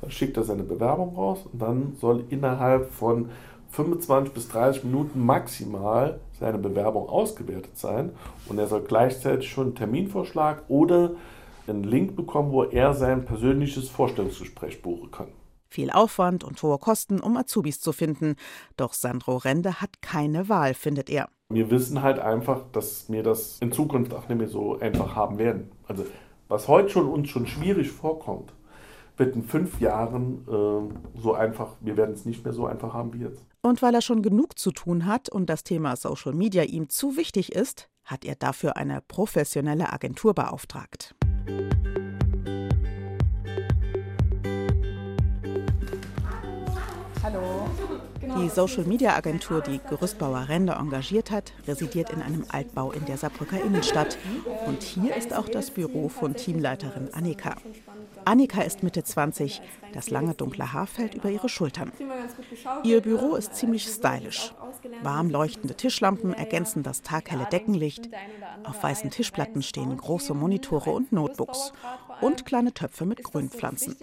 Dann 0.00 0.10
schickt 0.10 0.38
er 0.38 0.44
seine 0.44 0.62
Bewerbung 0.62 1.14
raus 1.14 1.46
und 1.52 1.60
dann 1.60 1.96
soll 2.00 2.24
innerhalb 2.30 2.90
von 2.90 3.28
25 3.72 4.32
bis 4.32 4.48
30 4.48 4.84
Minuten 4.84 5.24
maximal 5.24 6.18
seine 6.38 6.58
Bewerbung 6.58 7.08
ausgewertet 7.08 7.76
sein 7.76 8.10
und 8.48 8.58
er 8.58 8.66
soll 8.66 8.82
gleichzeitig 8.82 9.50
schon 9.50 9.66
einen 9.66 9.74
Terminvorschlag 9.74 10.64
oder 10.68 11.12
einen 11.66 11.84
Link 11.84 12.16
bekommen, 12.16 12.52
wo 12.52 12.64
er 12.64 12.94
sein 12.94 13.24
persönliches 13.24 13.88
Vorstellungsgespräch 13.88 14.82
buchen 14.82 15.10
kann. 15.10 15.28
Viel 15.68 15.90
Aufwand 15.90 16.42
und 16.42 16.60
hohe 16.62 16.78
Kosten, 16.78 17.20
um 17.20 17.36
Azubis 17.36 17.80
zu 17.80 17.92
finden. 17.92 18.34
Doch 18.76 18.92
Sandro 18.92 19.36
Rende 19.36 19.80
hat 19.80 20.02
keine 20.02 20.48
Wahl, 20.48 20.74
findet 20.74 21.08
er. 21.08 21.28
Wir 21.48 21.70
wissen 21.70 22.02
halt 22.02 22.18
einfach, 22.18 22.62
dass 22.72 23.10
wir 23.10 23.22
das 23.22 23.58
in 23.60 23.70
Zukunft 23.70 24.12
auch 24.12 24.28
nicht 24.28 24.38
mehr 24.38 24.48
so 24.48 24.78
einfach 24.80 25.14
haben 25.14 25.38
werden. 25.38 25.70
Also 25.86 26.04
was 26.48 26.66
heute 26.66 26.88
schon 26.88 27.08
uns 27.08 27.28
schon 27.28 27.46
schwierig 27.46 27.92
vorkommt, 27.92 28.52
wird 29.16 29.36
in 29.36 29.44
fünf 29.44 29.80
Jahren 29.80 30.44
äh, 30.48 31.20
so 31.20 31.34
einfach, 31.34 31.76
wir 31.80 31.96
werden 31.96 32.14
es 32.14 32.24
nicht 32.24 32.42
mehr 32.44 32.52
so 32.52 32.66
einfach 32.66 32.92
haben 32.92 33.12
wie 33.12 33.20
jetzt. 33.20 33.46
Und 33.62 33.82
weil 33.82 33.94
er 33.94 34.00
schon 34.00 34.22
genug 34.22 34.58
zu 34.58 34.72
tun 34.72 35.06
hat 35.06 35.28
und 35.28 35.48
das 35.48 35.62
Thema 35.62 35.94
Social 35.94 36.32
Media 36.32 36.64
ihm 36.64 36.88
zu 36.88 37.16
wichtig 37.16 37.52
ist, 37.52 37.88
hat 38.04 38.24
er 38.24 38.34
dafür 38.34 38.76
eine 38.76 39.02
professionelle 39.06 39.92
Agentur 39.92 40.34
beauftragt. 40.34 41.14
Hallo. 47.22 47.68
Die 48.38 48.48
Social-Media-Agentur, 48.48 49.60
die 49.60 49.80
Gerüstbauer 49.88 50.48
Rende 50.48 50.72
engagiert 50.72 51.30
hat, 51.30 51.52
residiert 51.66 52.10
in 52.10 52.22
einem 52.22 52.44
Altbau 52.48 52.92
in 52.92 53.04
der 53.04 53.16
Saarbrücker 53.16 53.60
Innenstadt. 53.62 54.16
Und 54.66 54.82
hier 54.82 55.16
ist 55.16 55.34
auch 55.34 55.48
das 55.48 55.70
Büro 55.70 56.08
von 56.08 56.34
Teamleiterin 56.34 57.12
Annika. 57.12 57.56
Annika 58.24 58.62
ist 58.62 58.82
Mitte 58.82 59.02
20. 59.02 59.62
Das 59.92 60.10
lange 60.10 60.34
dunkle 60.34 60.72
Haar 60.72 60.86
fällt 60.86 61.14
über 61.14 61.30
ihre 61.30 61.48
Schultern. 61.48 61.92
Ihr 62.84 63.00
Büro 63.00 63.34
ist 63.34 63.54
ziemlich 63.54 63.84
stylisch. 63.84 64.54
Warm 65.02 65.30
leuchtende 65.30 65.74
Tischlampen 65.74 66.32
ergänzen 66.32 66.82
das 66.82 67.02
taghelle 67.02 67.46
Deckenlicht. 67.46 68.08
Auf 68.64 68.82
weißen 68.82 69.10
Tischplatten 69.10 69.62
stehen 69.62 69.96
große 69.96 70.34
Monitore 70.34 70.90
und 70.90 71.12
Notebooks 71.12 71.72
und 72.20 72.46
kleine 72.46 72.72
Töpfe 72.72 73.06
mit 73.06 73.22
Grünpflanzen. 73.22 73.96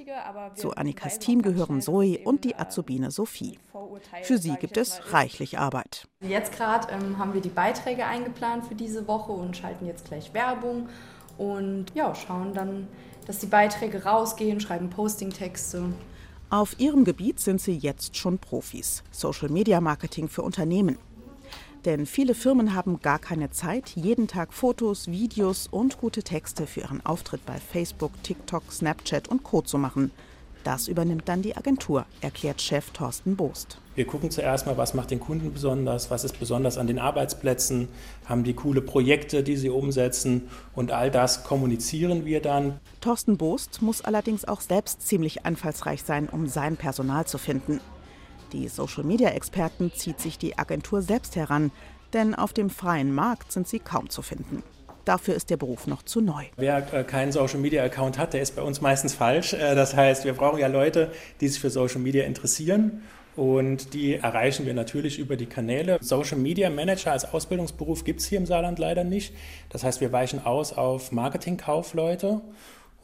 Zu 0.56 0.72
Annikas 0.72 1.20
Team 1.20 1.42
gehören 1.42 1.82
Zoe 1.82 2.20
und 2.20 2.44
die 2.44 2.56
Azubine 2.56 3.12
Sophie. 3.12 3.60
Für 4.24 4.38
sie 4.38 4.56
gibt 4.56 4.78
es 4.78 5.14
reichlich 5.14 5.58
Arbeit. 5.58 6.08
Jetzt 6.22 6.52
gerade 6.52 6.92
ähm, 6.92 7.18
haben 7.18 7.34
wir 7.34 7.42
die 7.42 7.50
Beiträge 7.50 8.06
eingeplant 8.06 8.66
für 8.66 8.76
diese 8.76 9.08
Woche 9.08 9.32
und 9.32 9.56
schalten 9.56 9.86
jetzt 9.86 10.06
gleich 10.06 10.34
Werbung 10.34 10.90
und 11.38 11.86
ja, 11.94 12.14
schauen 12.16 12.54
dann, 12.54 12.88
dass 13.28 13.40
die 13.40 13.46
Beiträge 13.46 14.06
rausgehen, 14.06 14.60
schreiben 14.62 14.90
Postingtexte. 14.90 15.84
Auf 16.50 16.80
ihrem 16.80 17.04
Gebiet 17.04 17.42
sind 17.42 17.60
sie 17.60 17.76
jetzt 17.76 18.16
schon 18.16 18.40
Profis. 18.40 19.04
Social 19.12 19.50
Media 19.50 19.82
Marketing 19.82 20.30
für 20.30 20.44
Unternehmen. 20.44 20.98
Denn 21.84 22.06
viele 22.06 22.34
Firmen 22.34 22.74
haben 22.74 23.02
gar 23.02 23.20
keine 23.20 23.52
Zeit, 23.52 23.90
jeden 23.96 24.28
Tag 24.28 24.54
Fotos, 24.54 25.08
Videos 25.08 25.68
und 25.70 25.98
gute 26.00 26.24
Texte 26.24 26.68
für 26.68 26.82
ihren 26.82 27.06
Auftritt 27.06 27.46
bei 27.46 27.60
Facebook, 27.60 28.12
TikTok, 28.24 28.64
Snapchat 28.72 29.28
und 29.28 29.44
Co. 29.44 29.62
zu 29.62 29.78
machen. 29.78 30.12
Das 30.68 30.90
übernimmt 30.90 31.30
dann 31.30 31.42
die 31.42 31.56
Agentur, 31.56 32.06
erklärt 32.20 32.62
Chef 32.62 32.92
Thorsten 32.92 33.38
Boost. 33.38 33.80
Wir 33.96 34.06
gucken 34.06 34.32
zuerst 34.32 34.66
mal, 34.66 34.76
was 34.76 34.94
macht 34.94 35.12
den 35.12 35.22
Kunden 35.22 35.54
besonders, 35.54 36.12
was 36.12 36.26
ist 36.26 36.42
besonders 36.42 36.78
an 36.78 36.88
den 36.88 37.00
Arbeitsplätzen, 37.00 37.88
haben 38.26 38.44
die 38.44 38.54
coole 38.54 38.82
Projekte, 38.82 39.44
die 39.44 39.56
sie 39.56 39.70
umsetzen 39.70 40.50
und 40.76 40.92
all 40.92 41.10
das 41.10 41.46
kommunizieren 41.46 42.26
wir 42.26 42.42
dann. 42.42 42.82
Thorsten 43.00 43.38
Boost 43.38 43.82
muss 43.82 44.02
allerdings 44.02 44.44
auch 44.44 44.60
selbst 44.60 45.08
ziemlich 45.08 45.46
einfallsreich 45.46 46.04
sein, 46.04 46.28
um 46.28 46.48
sein 46.48 46.76
Personal 46.76 47.26
zu 47.26 47.38
finden. 47.38 47.80
Die 48.52 48.68
Social-Media-Experten 48.68 49.94
zieht 49.96 50.20
sich 50.20 50.38
die 50.38 50.58
Agentur 50.58 51.02
selbst 51.02 51.38
heran, 51.38 51.72
denn 52.12 52.36
auf 52.36 52.52
dem 52.52 52.70
freien 52.70 53.16
Markt 53.16 53.54
sind 53.54 53.70
sie 53.70 53.80
kaum 53.80 54.10
zu 54.10 54.22
finden. 54.22 54.64
Dafür 55.08 55.36
ist 55.36 55.50
der 55.50 55.56
Beruf 55.56 55.88
noch 55.88 56.04
zu 56.04 56.20
neu. 56.20 56.44
Wer 56.58 56.94
äh, 56.94 57.04
keinen 57.06 57.32
Social 57.32 57.60
Media 57.60 57.82
Account 57.82 58.18
hat, 58.18 58.34
der 58.34 58.42
ist 58.42 58.58
bei 58.58 58.62
uns 58.62 58.82
meistens 58.82 59.14
falsch. 59.14 59.54
Äh, 59.54 59.74
das 59.74 59.96
heißt, 59.96 60.26
wir 60.26 60.34
brauchen 60.34 60.60
ja 60.60 60.68
Leute, 60.68 61.12
die 61.40 61.48
sich 61.48 61.62
für 61.62 61.70
Social 61.70 62.02
Media 62.02 62.26
interessieren. 62.26 63.04
Und 63.38 63.94
die 63.94 64.16
erreichen 64.16 64.66
wir 64.66 64.74
natürlich 64.74 65.18
über 65.18 65.38
die 65.38 65.46
Kanäle. 65.46 65.98
Social 66.02 66.38
Media 66.38 66.70
Manager 66.70 67.14
als 67.14 67.24
Ausbildungsberuf 67.24 68.04
gibt 68.04 68.20
es 68.20 68.28
hier 68.28 68.38
im 68.38 68.46
Saarland 68.46 68.80
leider 68.80 69.06
nicht. 69.06 69.34
Das 69.70 69.86
heißt, 69.86 70.02
wir 70.02 70.12
weichen 70.12 70.46
aus 70.46 70.74
auf 70.74 71.14
Marketingkaufleute 71.14 72.42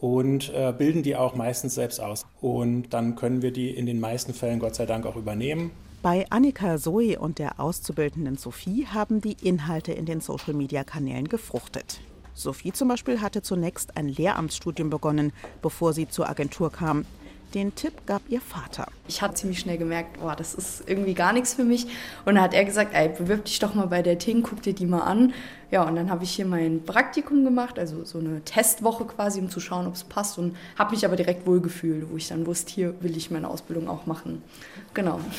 und 0.02 0.52
äh, 0.54 0.74
bilden 0.78 1.04
die 1.04 1.16
auch 1.16 1.36
meistens 1.36 1.76
selbst 1.76 2.02
aus. 2.02 2.26
Und 2.42 2.90
dann 2.90 3.16
können 3.16 3.42
wir 3.42 3.54
die 3.54 3.70
in 3.70 3.86
den 3.86 4.02
meisten 4.02 4.34
Fällen 4.34 4.60
Gott 4.60 4.76
sei 4.76 4.86
Dank 4.86 5.06
auch 5.06 5.16
übernehmen. 5.16 5.72
Bei 6.04 6.26
Annika 6.30 6.78
Zoe 6.78 7.18
und 7.18 7.40
der 7.40 7.62
Auszubildenden 7.62 8.36
Sophie 8.36 8.86
haben 8.88 9.22
die 9.22 9.38
Inhalte 9.42 9.94
in 9.94 10.06
den 10.06 10.20
Social-Media-Kanälen 10.20 11.30
gefruchtet. 11.30 12.02
Sophie 12.34 12.74
zum 12.74 12.90
Beispiel 12.90 13.22
hatte 13.22 13.42
zunächst 13.42 13.96
ein 13.96 14.10
Lehramtsstudium 14.10 14.90
begonnen, 14.90 15.32
bevor 15.62 15.94
sie 15.94 16.10
zur 16.10 16.28
Agentur 16.28 16.74
kam. 16.74 17.06
Den 17.54 17.74
Tipp 17.74 18.06
gab 18.06 18.22
ihr 18.28 18.42
Vater. 18.42 18.88
Ich 19.08 19.22
habe 19.22 19.36
ziemlich 19.36 19.60
schnell 19.60 19.78
gemerkt, 19.78 20.18
oh, 20.22 20.34
das 20.36 20.56
ist 20.56 20.84
irgendwie 20.90 21.14
gar 21.14 21.32
nichts 21.32 21.54
für 21.54 21.64
mich. 21.64 21.86
Und 22.26 22.36
dann 22.36 22.42
hat 22.42 22.54
er 22.54 22.66
gesagt, 22.66 22.94
ey, 22.94 23.08
bewirb 23.08 23.46
dich 23.46 23.60
doch 23.60 23.74
mal 23.74 23.88
bei 23.88 24.02
der 24.02 24.18
Ting, 24.20 24.44
guck 24.44 24.62
dir 24.62 24.74
die 24.74 24.86
mal 24.86 25.04
an. 25.04 25.34
Ja, 25.72 25.84
und 25.84 25.96
dann 25.96 26.10
habe 26.10 26.26
ich 26.26 26.32
hier 26.32 26.46
mein 26.46 26.84
Praktikum 26.84 27.46
gemacht, 27.46 27.80
also 27.80 28.04
so 28.04 28.20
eine 28.20 28.42
Testwoche 28.44 29.06
quasi, 29.06 29.40
um 29.40 29.50
zu 29.50 29.62
schauen, 29.62 29.88
ob 29.88 29.94
es 29.94 30.04
passt. 30.04 30.38
Und 30.38 30.58
habe 30.78 30.92
mich 30.92 31.06
aber 31.06 31.16
direkt 31.16 31.48
wohlgefühlt, 31.48 32.12
wo 32.12 32.18
ich 32.18 32.28
dann 32.28 32.46
wusste, 32.46 32.74
hier 32.74 32.94
will 33.02 33.16
ich 33.16 33.32
meine 33.32 33.48
Ausbildung 33.48 33.88
auch 33.88 34.06
machen. 34.06 34.42
Genau. 34.94 35.22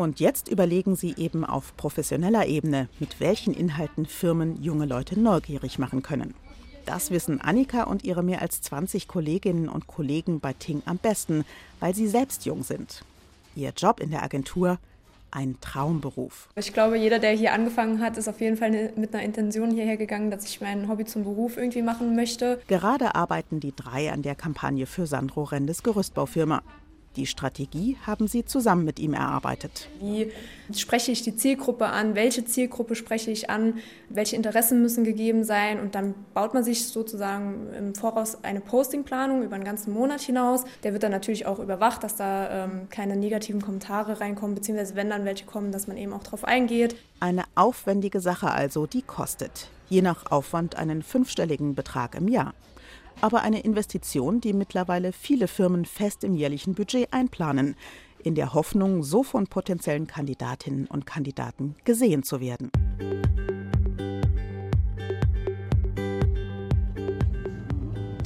Und 0.00 0.18
jetzt 0.18 0.48
überlegen 0.48 0.96
sie 0.96 1.14
eben 1.18 1.44
auf 1.44 1.76
professioneller 1.76 2.46
Ebene, 2.46 2.88
mit 3.00 3.20
welchen 3.20 3.52
Inhalten 3.52 4.06
Firmen 4.06 4.62
junge 4.62 4.86
Leute 4.86 5.20
neugierig 5.20 5.78
machen 5.78 6.02
können. 6.02 6.32
Das 6.86 7.10
wissen 7.10 7.42
Annika 7.42 7.82
und 7.82 8.02
ihre 8.02 8.22
mehr 8.22 8.40
als 8.40 8.62
20 8.62 9.08
Kolleginnen 9.08 9.68
und 9.68 9.88
Kollegen 9.88 10.40
bei 10.40 10.54
Ting 10.54 10.80
am 10.86 10.96
besten, 10.96 11.44
weil 11.80 11.94
sie 11.94 12.08
selbst 12.08 12.46
jung 12.46 12.62
sind. 12.62 13.04
Ihr 13.54 13.74
Job 13.76 14.00
in 14.00 14.10
der 14.10 14.22
Agentur 14.22 14.78
ein 15.32 15.58
Traumberuf. 15.60 16.48
Ich 16.56 16.72
glaube, 16.72 16.96
jeder, 16.96 17.18
der 17.18 17.32
hier 17.32 17.52
angefangen 17.52 18.00
hat, 18.00 18.16
ist 18.16 18.26
auf 18.26 18.40
jeden 18.40 18.56
Fall 18.56 18.92
mit 18.96 19.14
einer 19.14 19.22
Intention 19.22 19.70
hierher 19.70 19.98
gegangen, 19.98 20.30
dass 20.30 20.46
ich 20.46 20.62
mein 20.62 20.88
Hobby 20.88 21.04
zum 21.04 21.24
Beruf 21.24 21.58
irgendwie 21.58 21.82
machen 21.82 22.16
möchte. 22.16 22.58
Gerade 22.68 23.14
arbeiten 23.14 23.60
die 23.60 23.76
drei 23.76 24.10
an 24.10 24.22
der 24.22 24.34
Kampagne 24.34 24.86
für 24.86 25.06
Sandro 25.06 25.42
Rendes 25.42 25.82
Gerüstbaufirma. 25.82 26.62
Die 27.16 27.26
Strategie 27.26 27.96
haben 28.06 28.28
sie 28.28 28.44
zusammen 28.44 28.84
mit 28.84 29.00
ihm 29.00 29.14
erarbeitet. 29.14 29.88
Wie 30.00 30.30
spreche 30.72 31.10
ich 31.10 31.22
die 31.22 31.34
Zielgruppe 31.34 31.86
an? 31.86 32.14
Welche 32.14 32.44
Zielgruppe 32.44 32.94
spreche 32.94 33.32
ich 33.32 33.50
an? 33.50 33.78
Welche 34.08 34.36
Interessen 34.36 34.80
müssen 34.80 35.02
gegeben 35.02 35.42
sein? 35.42 35.80
Und 35.80 35.96
dann 35.96 36.14
baut 36.34 36.54
man 36.54 36.62
sich 36.62 36.86
sozusagen 36.86 37.66
im 37.76 37.94
Voraus 37.96 38.44
eine 38.44 38.60
Postingplanung 38.60 39.42
über 39.42 39.56
einen 39.56 39.64
ganzen 39.64 39.92
Monat 39.92 40.20
hinaus. 40.20 40.62
Der 40.84 40.92
wird 40.92 41.02
dann 41.02 41.10
natürlich 41.10 41.46
auch 41.46 41.58
überwacht, 41.58 42.04
dass 42.04 42.14
da 42.14 42.66
ähm, 42.66 42.88
keine 42.90 43.16
negativen 43.16 43.60
Kommentare 43.60 44.20
reinkommen, 44.20 44.54
beziehungsweise 44.54 44.94
wenn 44.94 45.10
dann 45.10 45.24
welche 45.24 45.46
kommen, 45.46 45.72
dass 45.72 45.88
man 45.88 45.96
eben 45.96 46.12
auch 46.12 46.22
darauf 46.22 46.44
eingeht. 46.44 46.94
Eine 47.18 47.42
aufwendige 47.56 48.20
Sache 48.20 48.52
also, 48.52 48.86
die 48.86 49.02
kostet. 49.02 49.68
Je 49.88 50.02
nach 50.02 50.30
Aufwand 50.30 50.76
einen 50.76 51.02
fünfstelligen 51.02 51.74
Betrag 51.74 52.14
im 52.14 52.28
Jahr 52.28 52.54
aber 53.20 53.42
eine 53.42 53.60
Investition, 53.60 54.40
die 54.40 54.52
mittlerweile 54.52 55.12
viele 55.12 55.48
Firmen 55.48 55.84
fest 55.84 56.24
im 56.24 56.34
jährlichen 56.34 56.74
Budget 56.74 57.12
einplanen, 57.12 57.76
in 58.22 58.34
der 58.34 58.54
Hoffnung, 58.54 59.02
so 59.02 59.22
von 59.22 59.46
potenziellen 59.46 60.06
Kandidatinnen 60.06 60.86
und 60.86 61.06
Kandidaten 61.06 61.74
gesehen 61.84 62.22
zu 62.22 62.40
werden. 62.40 62.70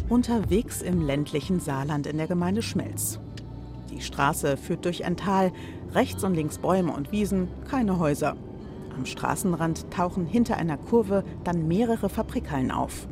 Unterwegs 0.09 0.83
im 0.83 1.01
ländlichen 1.05 1.61
Saarland 1.61 2.07
in 2.07 2.19
der 2.19 2.27
Gemeinde 2.27 2.63
Schmelz. 2.63 3.19
Die 3.91 4.01
Straße 4.01 4.57
führt 4.57 4.85
durch 4.85 5.05
ein 5.05 5.17
Tal, 5.17 5.53
rechts 5.93 6.25
und 6.25 6.35
links 6.35 6.59
Bäume 6.59 6.93
und 6.93 7.11
Wiesen, 7.13 7.49
keine 7.69 7.99
Häuser. 7.99 8.37
Am 8.97 9.07
Straßenrand 9.07 9.91
tauchen 9.91 10.27
hinter 10.27 10.57
einer 10.57 10.77
Kurve 10.77 11.25
dann 11.43 11.67
mehrere 11.67 12.09
Fabrikhallen 12.09 12.71
auf. 12.71 13.09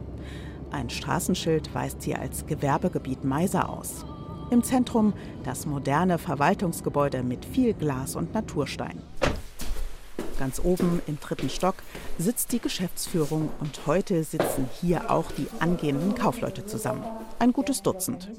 Ein 0.73 0.89
Straßenschild 0.89 1.75
weist 1.75 2.01
sie 2.01 2.15
als 2.15 2.47
Gewerbegebiet 2.47 3.25
Meiser 3.25 3.69
aus. 3.69 4.07
Im 4.51 4.63
Zentrum 4.63 5.13
das 5.45 5.67
moderne 5.67 6.19
Verwaltungsgebäude 6.19 7.23
mit 7.23 7.45
viel 7.45 7.75
Glas 7.75 8.17
und 8.17 8.33
Naturstein. 8.33 9.03
Ganz 10.39 10.61
oben 10.65 11.03
im 11.07 11.21
dritten 11.21 11.51
Stock 11.51 11.77
sitzt 12.19 12.53
die 12.53 12.59
Geschäftsführung 12.59 13.51
und 13.61 13.87
heute 13.87 14.25
sitzen 14.25 14.69
hier 14.81 15.11
auch 15.11 15.31
die 15.31 15.47
angehenden 15.61 16.15
Kaufleute 16.15 16.65
zusammen. 16.65 17.05
Ein 17.39 17.53
gutes 17.53 17.83
Dutzend. 17.83 18.31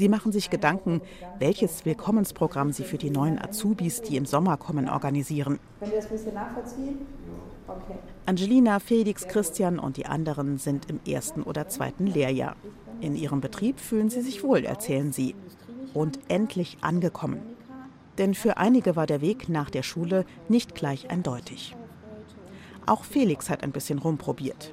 Sie 0.00 0.08
machen 0.08 0.32
sich 0.32 0.48
Gedanken, 0.48 1.02
welches 1.40 1.84
Willkommensprogramm 1.84 2.72
sie 2.72 2.84
für 2.84 2.96
die 2.96 3.10
neuen 3.10 3.38
Azubis, 3.38 4.00
die 4.00 4.16
im 4.16 4.24
Sommer 4.24 4.56
kommen, 4.56 4.88
organisieren. 4.88 5.58
Können 5.78 5.90
Sie 5.90 5.96
das 5.96 6.06
ein 6.06 6.12
bisschen 6.12 6.32
nachvollziehen? 6.32 6.98
Okay. 7.68 7.98
Angelina, 8.24 8.78
Felix, 8.78 9.28
Christian 9.28 9.78
und 9.78 9.98
die 9.98 10.06
anderen 10.06 10.56
sind 10.56 10.88
im 10.88 11.00
ersten 11.06 11.42
oder 11.42 11.68
zweiten 11.68 12.06
Lehrjahr. 12.06 12.56
In 13.02 13.14
ihrem 13.14 13.42
Betrieb 13.42 13.78
fühlen 13.78 14.08
sie 14.08 14.22
sich 14.22 14.42
wohl, 14.42 14.64
erzählen 14.64 15.12
sie. 15.12 15.34
Und 15.92 16.18
endlich 16.28 16.78
angekommen. 16.80 17.42
Denn 18.16 18.32
für 18.32 18.56
einige 18.56 18.96
war 18.96 19.04
der 19.04 19.20
Weg 19.20 19.50
nach 19.50 19.68
der 19.68 19.82
Schule 19.82 20.24
nicht 20.48 20.74
gleich 20.74 21.10
eindeutig. 21.10 21.76
Auch 22.86 23.04
Felix 23.04 23.50
hat 23.50 23.62
ein 23.62 23.72
bisschen 23.72 23.98
rumprobiert. 23.98 24.72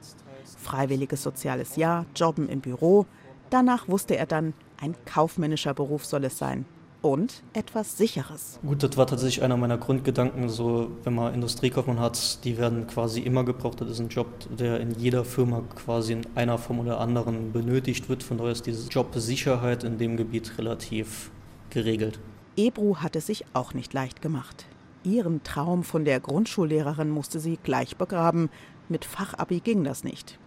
Freiwilliges 0.57 1.21
soziales 1.21 1.75
Jahr, 1.75 2.05
Jobben 2.15 2.47
im 2.47 2.61
Büro. 2.61 3.05
Danach 3.49 3.89
wusste 3.89 4.15
er 4.15 4.25
dann, 4.25 4.53
ein 4.79 4.95
kaufmännischer 5.05 5.73
Beruf 5.73 6.05
soll 6.05 6.25
es 6.25 6.37
sein 6.37 6.65
und 7.01 7.43
etwas 7.53 7.97
Sicheres. 7.97 8.59
Gut, 8.65 8.83
das 8.83 8.97
war 8.97 9.07
tatsächlich 9.07 9.43
einer 9.43 9.57
meiner 9.57 9.77
Grundgedanken. 9.77 10.49
So, 10.49 10.91
wenn 11.03 11.15
man 11.15 11.33
Industriekaufmann 11.33 11.99
hat, 11.99 12.43
die 12.43 12.57
werden 12.57 12.87
quasi 12.87 13.21
immer 13.21 13.43
gebraucht. 13.43 13.81
Das 13.81 13.89
ist 13.89 13.99
ein 13.99 14.09
Job, 14.09 14.27
der 14.57 14.79
in 14.79 14.91
jeder 14.91 15.23
Firma 15.23 15.61
quasi 15.75 16.13
in 16.13 16.21
einer 16.35 16.57
Form 16.57 16.79
oder 16.79 16.99
anderen 16.99 17.51
benötigt 17.51 18.09
wird. 18.09 18.23
Von 18.23 18.37
daher 18.37 18.51
ist 18.51 18.65
diese 18.65 18.89
Jobsicherheit 18.89 19.83
in 19.83 19.97
dem 19.97 20.17
Gebiet 20.17 20.57
relativ 20.57 21.31
geregelt. 21.69 22.19
Ebru 22.55 22.97
hat 22.97 23.15
es 23.15 23.27
sich 23.27 23.45
auch 23.53 23.73
nicht 23.73 23.93
leicht 23.93 24.21
gemacht. 24.21 24.65
Ihren 25.03 25.43
Traum 25.43 25.83
von 25.83 26.05
der 26.05 26.19
Grundschullehrerin 26.19 27.09
musste 27.09 27.39
sie 27.39 27.57
gleich 27.61 27.97
begraben. 27.97 28.49
Mit 28.89 29.05
Fachabi 29.05 29.59
ging 29.59 29.83
das 29.83 30.03
nicht. 30.03 30.39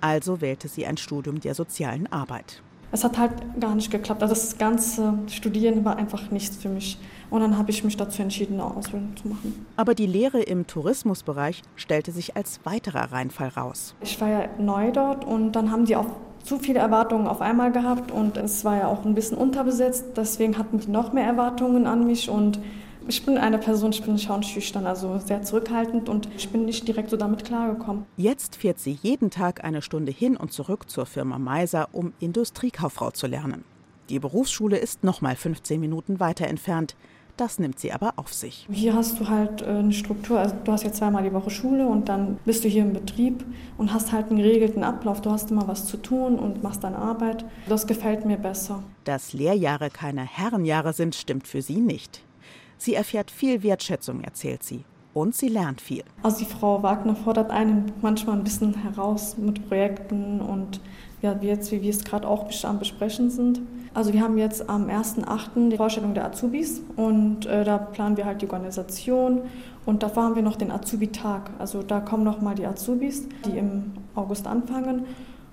Also 0.00 0.40
wählte 0.40 0.68
sie 0.68 0.86
ein 0.86 0.96
Studium 0.96 1.40
der 1.40 1.54
sozialen 1.54 2.06
Arbeit 2.06 2.62
es 2.92 3.04
hat 3.04 3.18
halt 3.18 3.32
gar 3.60 3.74
nicht 3.74 3.90
geklappt. 3.90 4.22
Also 4.22 4.34
das 4.34 4.58
ganze 4.58 5.18
Studieren 5.28 5.84
war 5.84 5.96
einfach 5.96 6.30
nichts 6.30 6.56
für 6.56 6.68
mich. 6.68 6.98
Und 7.30 7.40
dann 7.40 7.58
habe 7.58 7.70
ich 7.70 7.82
mich 7.82 7.96
dazu 7.96 8.22
entschieden, 8.22 8.54
eine 8.60 8.64
Ausbildung 8.64 9.16
zu 9.16 9.28
machen. 9.28 9.66
Aber 9.76 9.94
die 9.94 10.06
Lehre 10.06 10.40
im 10.40 10.66
Tourismusbereich 10.66 11.62
stellte 11.74 12.12
sich 12.12 12.36
als 12.36 12.60
weiterer 12.64 13.12
Reinfall 13.12 13.48
raus. 13.48 13.94
Ich 14.00 14.20
war 14.20 14.28
ja 14.28 14.48
neu 14.58 14.92
dort 14.92 15.24
und 15.24 15.52
dann 15.52 15.72
haben 15.72 15.84
die 15.86 15.96
auch 15.96 16.06
zu 16.44 16.58
viele 16.60 16.78
Erwartungen 16.78 17.26
auf 17.26 17.40
einmal 17.40 17.72
gehabt 17.72 18.12
und 18.12 18.36
es 18.36 18.64
war 18.64 18.76
ja 18.76 18.86
auch 18.86 19.04
ein 19.04 19.14
bisschen 19.14 19.36
unterbesetzt. 19.36 20.04
Deswegen 20.16 20.56
hatten 20.56 20.78
die 20.78 20.88
noch 20.88 21.12
mehr 21.12 21.26
Erwartungen 21.26 21.88
an 21.88 22.06
mich 22.06 22.30
und 22.30 22.60
ich 23.08 23.24
bin 23.24 23.38
eine 23.38 23.58
Person, 23.58 23.90
ich 23.90 24.02
bin 24.02 24.18
schüchtern, 24.18 24.86
also 24.86 25.18
sehr 25.18 25.42
zurückhaltend 25.42 26.08
und 26.08 26.28
ich 26.36 26.48
bin 26.48 26.64
nicht 26.64 26.86
direkt 26.86 27.10
so 27.10 27.16
damit 27.16 27.44
klargekommen. 27.44 28.04
Jetzt 28.16 28.56
fährt 28.56 28.78
sie 28.78 28.98
jeden 29.02 29.30
Tag 29.30 29.64
eine 29.64 29.82
Stunde 29.82 30.12
hin 30.12 30.36
und 30.36 30.52
zurück 30.52 30.90
zur 30.90 31.06
Firma 31.06 31.38
Meiser, 31.38 31.88
um 31.92 32.12
Industriekauffrau 32.20 33.10
zu 33.10 33.26
lernen. 33.26 33.64
Die 34.08 34.18
Berufsschule 34.18 34.78
ist 34.78 35.04
noch 35.04 35.20
mal 35.20 35.34
15 35.34 35.80
Minuten 35.80 36.20
weiter 36.20 36.46
entfernt. 36.46 36.96
Das 37.36 37.58
nimmt 37.58 37.78
sie 37.78 37.92
aber 37.92 38.14
auf 38.16 38.32
sich. 38.32 38.66
Hier 38.70 38.94
hast 38.94 39.20
du 39.20 39.28
halt 39.28 39.60
äh, 39.60 39.66
eine 39.66 39.92
Struktur, 39.92 40.38
also 40.38 40.54
du 40.64 40.72
hast 40.72 40.84
ja 40.84 40.92
zweimal 40.92 41.22
die 41.22 41.34
Woche 41.34 41.50
Schule 41.50 41.86
und 41.86 42.08
dann 42.08 42.38
bist 42.46 42.64
du 42.64 42.68
hier 42.68 42.82
im 42.82 42.94
Betrieb 42.94 43.44
und 43.76 43.92
hast 43.92 44.12
halt 44.12 44.30
einen 44.30 44.38
geregelten 44.38 44.82
Ablauf. 44.82 45.20
Du 45.20 45.30
hast 45.30 45.50
immer 45.50 45.68
was 45.68 45.84
zu 45.84 45.98
tun 45.98 46.38
und 46.38 46.62
machst 46.62 46.82
deine 46.82 46.96
Arbeit. 46.96 47.44
Das 47.68 47.86
gefällt 47.86 48.24
mir 48.24 48.38
besser. 48.38 48.82
Dass 49.04 49.34
Lehrjahre 49.34 49.90
keine 49.90 50.24
Herrenjahre 50.24 50.94
sind, 50.94 51.14
stimmt 51.14 51.46
für 51.46 51.60
sie 51.60 51.80
nicht. 51.80 52.22
Sie 52.78 52.94
erfährt 52.94 53.30
viel 53.30 53.62
Wertschätzung, 53.62 54.22
erzählt 54.22 54.62
sie. 54.62 54.84
Und 55.14 55.34
sie 55.34 55.48
lernt 55.48 55.80
viel. 55.80 56.04
Also 56.22 56.40
die 56.40 56.44
Frau 56.44 56.82
Wagner 56.82 57.16
fordert 57.16 57.50
einen 57.50 57.90
manchmal 58.02 58.36
ein 58.36 58.44
bisschen 58.44 58.74
heraus 58.74 59.38
mit 59.38 59.66
Projekten 59.66 60.40
und 60.40 60.80
ja, 61.22 61.40
wie 61.40 61.46
jetzt, 61.46 61.72
wie 61.72 61.80
wir 61.80 61.88
es 61.88 62.04
gerade 62.04 62.28
auch 62.28 62.50
am 62.64 62.78
Besprechen 62.78 63.30
sind. 63.30 63.62
Also 63.94 64.12
wir 64.12 64.20
haben 64.20 64.36
jetzt 64.36 64.68
am 64.68 64.88
1.8. 64.88 65.70
die 65.70 65.78
Vorstellung 65.78 66.12
der 66.12 66.26
Azubis 66.26 66.82
und 66.96 67.46
äh, 67.46 67.64
da 67.64 67.78
planen 67.78 68.18
wir 68.18 68.26
halt 68.26 68.42
die 68.42 68.46
Organisation 68.46 69.40
und 69.86 70.02
davor 70.02 70.24
haben 70.24 70.34
wir 70.36 70.42
noch 70.42 70.56
den 70.56 70.70
Azubi-Tag. 70.70 71.50
Also 71.58 71.82
da 71.82 72.00
kommen 72.00 72.22
nochmal 72.22 72.54
die 72.54 72.66
Azubis, 72.66 73.26
die 73.46 73.56
im 73.56 73.92
August 74.14 74.46
anfangen 74.46 75.06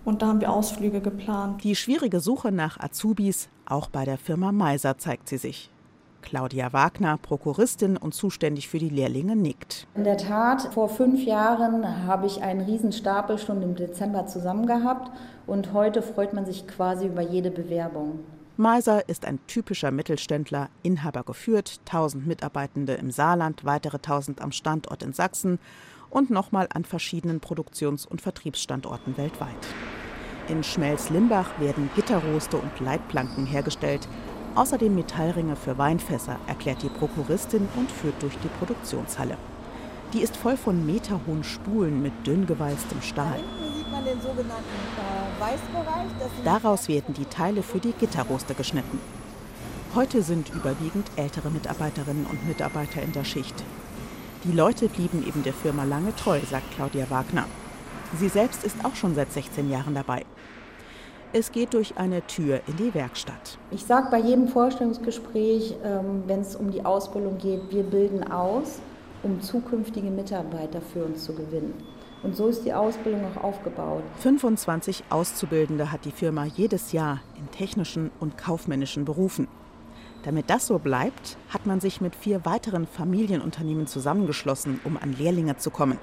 und 0.03 0.21
da 0.21 0.27
haben 0.27 0.41
wir 0.41 0.51
Ausflüge 0.51 0.99
geplant. 0.99 1.63
Die 1.63 1.77
schwierige 1.77 2.19
Suche 2.19 2.51
nach 2.51 2.81
Azubis, 2.81 3.47
auch 3.65 3.87
bei 3.87 4.03
der 4.03 4.17
Firma 4.17 4.51
Meiser, 4.51 4.97
zeigt 4.97 5.29
sie 5.29 5.37
sich. 5.37 5.69
Claudia 6.23 6.73
Wagner, 6.73 7.19
Prokuristin 7.19 7.97
und 7.97 8.15
zuständig 8.15 8.67
für 8.67 8.79
die 8.79 8.89
Lehrlinge, 8.89 9.35
nickt. 9.35 9.85
In 9.93 10.03
der 10.03 10.17
Tat, 10.17 10.73
vor 10.73 10.89
fünf 10.89 11.23
Jahren 11.23 12.07
habe 12.07 12.25
ich 12.25 12.41
einen 12.41 12.61
Riesenstapel 12.61 13.37
schon 13.37 13.61
im 13.61 13.75
Dezember 13.75 14.25
zusammen 14.25 14.65
gehabt 14.65 15.11
und 15.45 15.73
heute 15.73 16.01
freut 16.01 16.33
man 16.33 16.45
sich 16.45 16.67
quasi 16.67 17.05
über 17.05 17.21
jede 17.21 17.51
Bewerbung. 17.51 18.19
Meiser 18.55 19.07
ist 19.09 19.25
ein 19.25 19.39
typischer 19.47 19.91
Mittelständler, 19.91 20.69
Inhaber 20.81 21.23
geführt, 21.23 21.79
1000 21.85 22.25
Mitarbeitende 22.25 22.93
im 22.93 23.11
Saarland, 23.11 23.65
weitere 23.65 23.97
1000 23.97 24.41
am 24.41 24.51
Standort 24.51 25.03
in 25.03 25.11
Sachsen 25.11 25.59
und 26.09 26.29
nochmal 26.29 26.67
an 26.73 26.85
verschiedenen 26.85 27.39
Produktions- 27.41 28.05
und 28.05 28.21
Vertriebsstandorten 28.21 29.17
weltweit. 29.17 29.49
In 30.49 30.61
Schmelz-Limbach 30.61 31.59
werden 31.59 31.89
Gitterroste 31.95 32.57
und 32.57 32.79
Leitplanken 32.79 33.45
hergestellt, 33.45 34.07
außerdem 34.55 34.93
Metallringe 34.93 35.55
für 35.55 35.77
Weinfässer, 35.77 36.37
erklärt 36.47 36.83
die 36.83 36.89
Prokuristin 36.89 37.67
und 37.75 37.91
führt 37.91 38.21
durch 38.21 38.37
die 38.39 38.49
Produktionshalle. 38.59 39.37
Die 40.13 40.21
ist 40.21 40.37
voll 40.37 40.57
von 40.57 40.85
meterhohen 40.85 41.43
Spulen 41.43 42.01
mit 42.01 42.13
dünn 42.25 42.45
gewalztem 42.45 43.01
Stahl. 43.01 43.39
äh. 46.39 46.45
Daraus 46.45 46.87
werden 46.87 47.13
die 47.15 47.25
Teile 47.25 47.63
für 47.63 47.79
die 47.79 47.93
Gitterroste 47.93 48.53
geschnitten. 48.53 48.99
Heute 49.95 50.21
sind 50.23 50.49
überwiegend 50.49 51.07
ältere 51.15 51.49
Mitarbeiterinnen 51.49 52.25
und 52.25 52.47
Mitarbeiter 52.47 53.01
in 53.01 53.11
der 53.11 53.23
Schicht. 53.23 53.63
Die 54.43 54.51
Leute 54.51 54.89
blieben 54.89 55.25
eben 55.25 55.43
der 55.43 55.53
Firma 55.53 55.83
lange 55.83 56.15
treu, 56.15 56.39
sagt 56.49 56.75
Claudia 56.75 57.09
Wagner. 57.09 57.45
Sie 58.19 58.29
selbst 58.29 58.63
ist 58.63 58.83
auch 58.83 58.95
schon 58.95 59.15
seit 59.15 59.31
16 59.31 59.69
Jahren 59.69 59.95
dabei. 59.95 60.25
Es 61.35 61.51
geht 61.51 61.73
durch 61.73 61.97
eine 61.97 62.21
Tür 62.27 62.61
in 62.67 62.77
die 62.77 62.93
Werkstatt. 62.93 63.57
Ich 63.71 63.83
sage 63.85 64.09
bei 64.11 64.19
jedem 64.19 64.47
Vorstellungsgespräch, 64.47 65.73
ähm, 65.83 66.21
wenn 66.27 66.41
es 66.41 66.55
um 66.55 66.69
die 66.69 66.85
Ausbildung 66.85 67.39
geht, 67.39 67.71
wir 67.71 67.81
bilden 67.81 68.31
aus, 68.31 68.77
um 69.23 69.41
zukünftige 69.41 70.11
Mitarbeiter 70.11 70.79
für 70.79 71.03
uns 71.05 71.23
zu 71.23 71.33
gewinnen. 71.33 71.73
Und 72.21 72.35
so 72.35 72.49
ist 72.49 72.63
die 72.65 72.73
Ausbildung 72.73 73.21
auch 73.25 73.43
aufgebaut. 73.43 74.03
25 74.19 75.05
Auszubildende 75.09 75.91
hat 75.91 76.05
die 76.05 76.11
Firma 76.11 76.45
jedes 76.45 76.91
Jahr 76.91 77.21
in 77.35 77.49
technischen 77.49 78.11
und 78.19 78.37
kaufmännischen 78.37 79.03
Berufen. 79.03 79.47
Damit 80.21 80.51
das 80.51 80.67
so 80.67 80.77
bleibt, 80.77 81.37
hat 81.49 81.65
man 81.65 81.79
sich 81.79 81.99
mit 81.99 82.15
vier 82.15 82.45
weiteren 82.45 82.85
Familienunternehmen 82.85 83.87
zusammengeschlossen, 83.87 84.79
um 84.83 84.97
an 84.97 85.15
Lehrlinge 85.17 85.57
zu 85.57 85.71
kommen. 85.71 85.97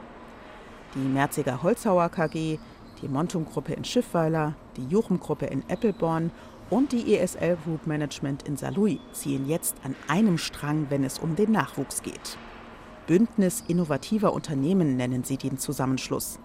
Die 0.97 0.99
Merziger 0.99 1.63
Holzhauer 1.63 2.09
KG, 2.09 2.59
die 3.03 3.09
Montum-Gruppe 3.09 3.73
in 3.73 3.85
Schiffweiler, 3.85 4.55
die 4.77 4.87
Juchem-Gruppe 4.87 5.47
in 5.47 5.69
Eppelborn 5.69 6.31
und 6.71 6.93
die 6.93 7.17
ESL 7.17 7.57
Group 7.65 7.87
Management 7.87 8.47
in 8.47 8.57
Saarlouis 8.57 8.99
ziehen 9.13 9.49
jetzt 9.49 9.77
an 9.83 9.97
einem 10.09 10.39
Strang, 10.39 10.87
wenn 10.89 11.05
es 11.05 11.19
um 11.19 11.37
den 11.37 11.53
Nachwuchs 11.53 12.03
geht. 12.03 12.39
Bündnis 13.07 13.65
innovativer 13.67 14.33
Unternehmen 14.33 14.97
nennen 14.97 15.25
sie 15.25 15.37
den 15.37 15.59
Zusammenschluss. 15.59 16.39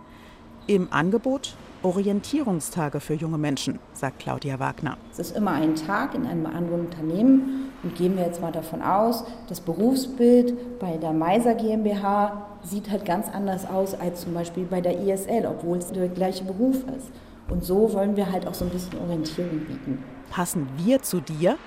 Im 0.68 0.92
Angebot 0.92 1.54
Orientierungstage 1.84 3.00
für 3.00 3.14
junge 3.14 3.38
Menschen, 3.38 3.78
sagt 3.94 4.18
Claudia 4.18 4.60
Wagner. 4.60 4.98
Es 5.12 5.20
ist 5.20 5.38
immer 5.38 5.52
ein 5.52 5.76
Tag 5.76 6.16
in 6.16 6.26
einem 6.26 6.48
anderen 6.48 6.88
Unternehmen 6.88 7.72
und 7.84 7.94
gehen 7.94 8.18
wir 8.18 8.26
jetzt 8.26 8.42
mal 8.42 8.52
davon 8.52 8.82
aus, 8.82 9.26
das 9.48 9.62
Berufsbild 9.62 10.80
bei 10.80 10.98
der 10.98 11.14
Meiser 11.14 11.54
GmbH 11.54 12.48
sieht 12.64 12.90
halt 12.90 13.06
ganz 13.06 13.30
anders 13.30 13.68
aus 13.70 13.94
als 13.94 14.22
zum 14.22 14.34
Beispiel 14.34 14.64
bei 14.66 14.82
der 14.82 15.00
ISL, 15.00 15.46
obwohl 15.46 15.78
es 15.78 15.92
der 15.92 16.08
gleiche 16.08 16.44
Beruf 16.44 16.78
ist. 16.98 17.12
Und 17.48 17.64
so 17.64 17.94
wollen 17.94 18.16
wir 18.16 18.32
halt 18.32 18.48
auch 18.48 18.56
so 18.56 18.66
ein 18.66 18.72
bisschen 18.72 18.98
Orientierung 19.02 19.60
bieten. 19.60 20.04
Passen 20.32 20.68
wir 20.78 21.04
zu 21.04 21.22
dir? 21.22 21.60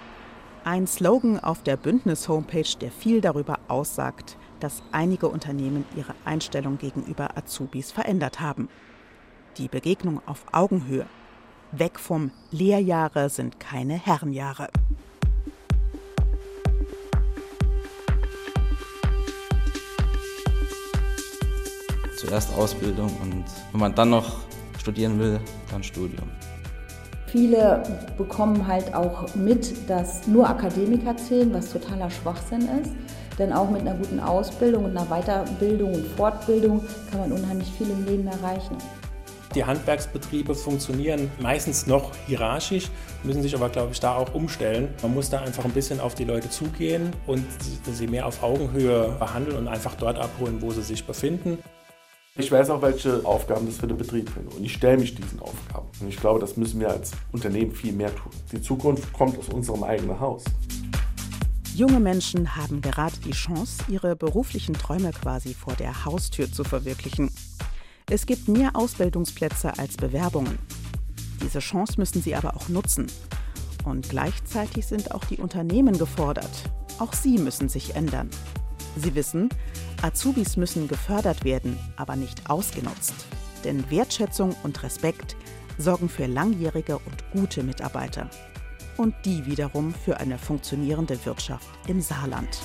Ein 0.65 0.89
Slogan 0.89 1.39
auf 1.39 1.63
der 1.63 1.77
Bündnis-Homepage, 1.77 2.77
der 2.81 2.91
viel 2.91 3.21
darüber 3.21 3.61
aussagt, 3.69 4.37
dass 4.59 4.83
einige 4.91 5.29
Unternehmen 5.29 5.85
ihre 5.97 6.15
Einstellung 6.25 6.79
gegenüber 6.79 7.37
Azubis 7.37 7.93
verändert 7.93 8.41
haben. 8.41 8.69
Die 9.59 9.66
Begegnung 9.66 10.23
auf 10.25 10.44
Augenhöhe. 10.53 11.05
Weg 11.73 11.99
vom 11.99 12.31
Lehrjahre 12.53 13.29
sind 13.29 13.59
keine 13.59 13.94
Herrenjahre. 13.94 14.68
Zuerst 22.16 22.55
Ausbildung 22.55 23.11
und 23.21 23.44
wenn 23.73 23.81
man 23.81 23.94
dann 23.97 24.11
noch 24.11 24.42
studieren 24.79 25.18
will, 25.18 25.40
dann 25.73 25.83
Studium. 25.83 26.31
Viele 27.27 27.83
bekommen 28.16 28.64
halt 28.64 28.94
auch 28.94 29.35
mit, 29.35 29.90
dass 29.90 30.29
nur 30.29 30.49
Akademiker 30.49 31.16
zählen, 31.16 31.53
was 31.53 31.73
totaler 31.73 32.11
Schwachsinn 32.11 32.68
ist. 32.81 32.92
Denn 33.40 33.53
auch 33.53 33.71
mit 33.71 33.81
einer 33.81 33.94
guten 33.94 34.21
Ausbildung 34.21 34.85
und 34.85 34.97
einer 34.97 35.07
Weiterbildung 35.07 35.94
und 35.94 36.07
Fortbildung 36.16 36.85
kann 37.11 37.21
man 37.21 37.33
unheimlich 37.33 37.71
viel 37.73 37.90
im 37.90 38.05
Leben 38.07 38.27
erreichen. 38.29 38.77
Die 39.55 39.65
Handwerksbetriebe 39.65 40.55
funktionieren 40.55 41.31
meistens 41.41 41.87
noch 41.87 42.13
hierarchisch, 42.27 42.91
müssen 43.23 43.43
sich 43.43 43.55
aber, 43.55 43.71
glaube 43.71 43.93
ich, 43.93 44.01
da 44.01 44.15
auch 44.15 44.35
umstellen. 44.35 44.89
Man 45.03 45.15
muss 45.15 45.31
da 45.31 45.41
einfach 45.41 45.65
ein 45.65 45.71
bisschen 45.71 46.01
auf 46.01 46.15
die 46.15 46.25
Leute 46.25 46.51
zugehen 46.51 47.13
und 47.27 47.45
sie 47.91 48.07
mehr 48.07 48.27
auf 48.27 48.43
Augenhöhe 48.43 49.17
behandeln 49.19 49.57
und 49.57 49.69
einfach 49.69 49.95
dort 49.95 50.19
abholen, 50.19 50.61
wo 50.61 50.71
sie 50.71 50.83
sich 50.83 51.05
befinden. 51.05 51.59
Ich 52.37 52.53
weiß 52.53 52.71
auch, 52.71 52.83
welche 52.83 53.25
Aufgaben 53.25 53.67
das 53.67 53.79
für 53.79 53.89
den 53.89 53.97
Betrieb 53.97 54.31
sind. 54.33 54.55
Und 54.55 54.63
ich 54.63 54.75
stelle 54.75 54.99
mich 54.99 55.15
diesen 55.15 55.41
Aufgaben. 55.41 55.89
Und 56.01 56.09
ich 56.09 56.19
glaube, 56.19 56.39
das 56.39 56.57
müssen 56.57 56.79
wir 56.79 56.91
als 56.91 57.11
Unternehmen 57.33 57.73
viel 57.73 57.93
mehr 57.93 58.15
tun. 58.15 58.31
Die 58.53 58.61
Zukunft 58.61 59.13
kommt 59.13 59.37
aus 59.39 59.49
unserem 59.49 59.83
eigenen 59.83 60.21
Haus. 60.21 60.45
Junge 61.75 62.01
Menschen 62.01 62.55
haben 62.55 62.81
gerade 62.81 63.17
die 63.25 63.33
Chance, 63.33 63.83
ihre 63.89 64.15
beruflichen 64.15 64.75
Träume 64.75 65.11
quasi 65.11 65.55
vor 65.55 65.75
der 65.75 66.05
Haustür 66.05 66.51
zu 66.53 66.65
verwirklichen. 66.65 67.31
Es 68.11 68.25
gibt 68.25 68.49
mehr 68.49 68.71
Ausbildungsplätze 68.75 69.79
als 69.79 69.99
Bewerbungen. 69.99 70.59
Diese 71.42 71.59
Chance 71.59 71.94
müssen 71.99 72.23
sie 72.23 72.35
aber 72.35 72.57
auch 72.57 72.71
nutzen. 72.71 73.07
Und 73.85 74.09
gleichzeitig 74.09 74.87
sind 74.87 75.12
auch 75.12 75.25
die 75.25 75.37
Unternehmen 75.37 75.99
gefordert. 75.99 76.71
Auch 76.99 77.12
sie 77.12 77.37
müssen 77.37 77.68
sich 77.68 77.97
ändern. 77.97 78.31
Sie 78.97 79.14
wissen, 79.14 79.51
Azubis 80.01 80.57
müssen 80.57 80.88
gefördert 80.88 81.44
werden, 81.44 81.79
aber 81.97 82.16
nicht 82.16 82.49
ausgenutzt. 82.49 83.14
Denn 83.62 83.90
Wertschätzung 83.90 84.57
und 84.62 84.83
Respekt 84.83 85.37
sorgen 85.77 86.09
für 86.09 86.27
langjährige 86.27 86.99
und 86.99 87.31
gute 87.33 87.62
Mitarbeiter. 87.62 88.31
Und 88.97 89.14
die 89.27 89.44
wiederum 89.44 89.92
für 89.92 90.18
eine 90.18 90.38
funktionierende 90.38 91.25
Wirtschaft 91.27 91.68
im 91.87 92.01
Saarland. 92.01 92.59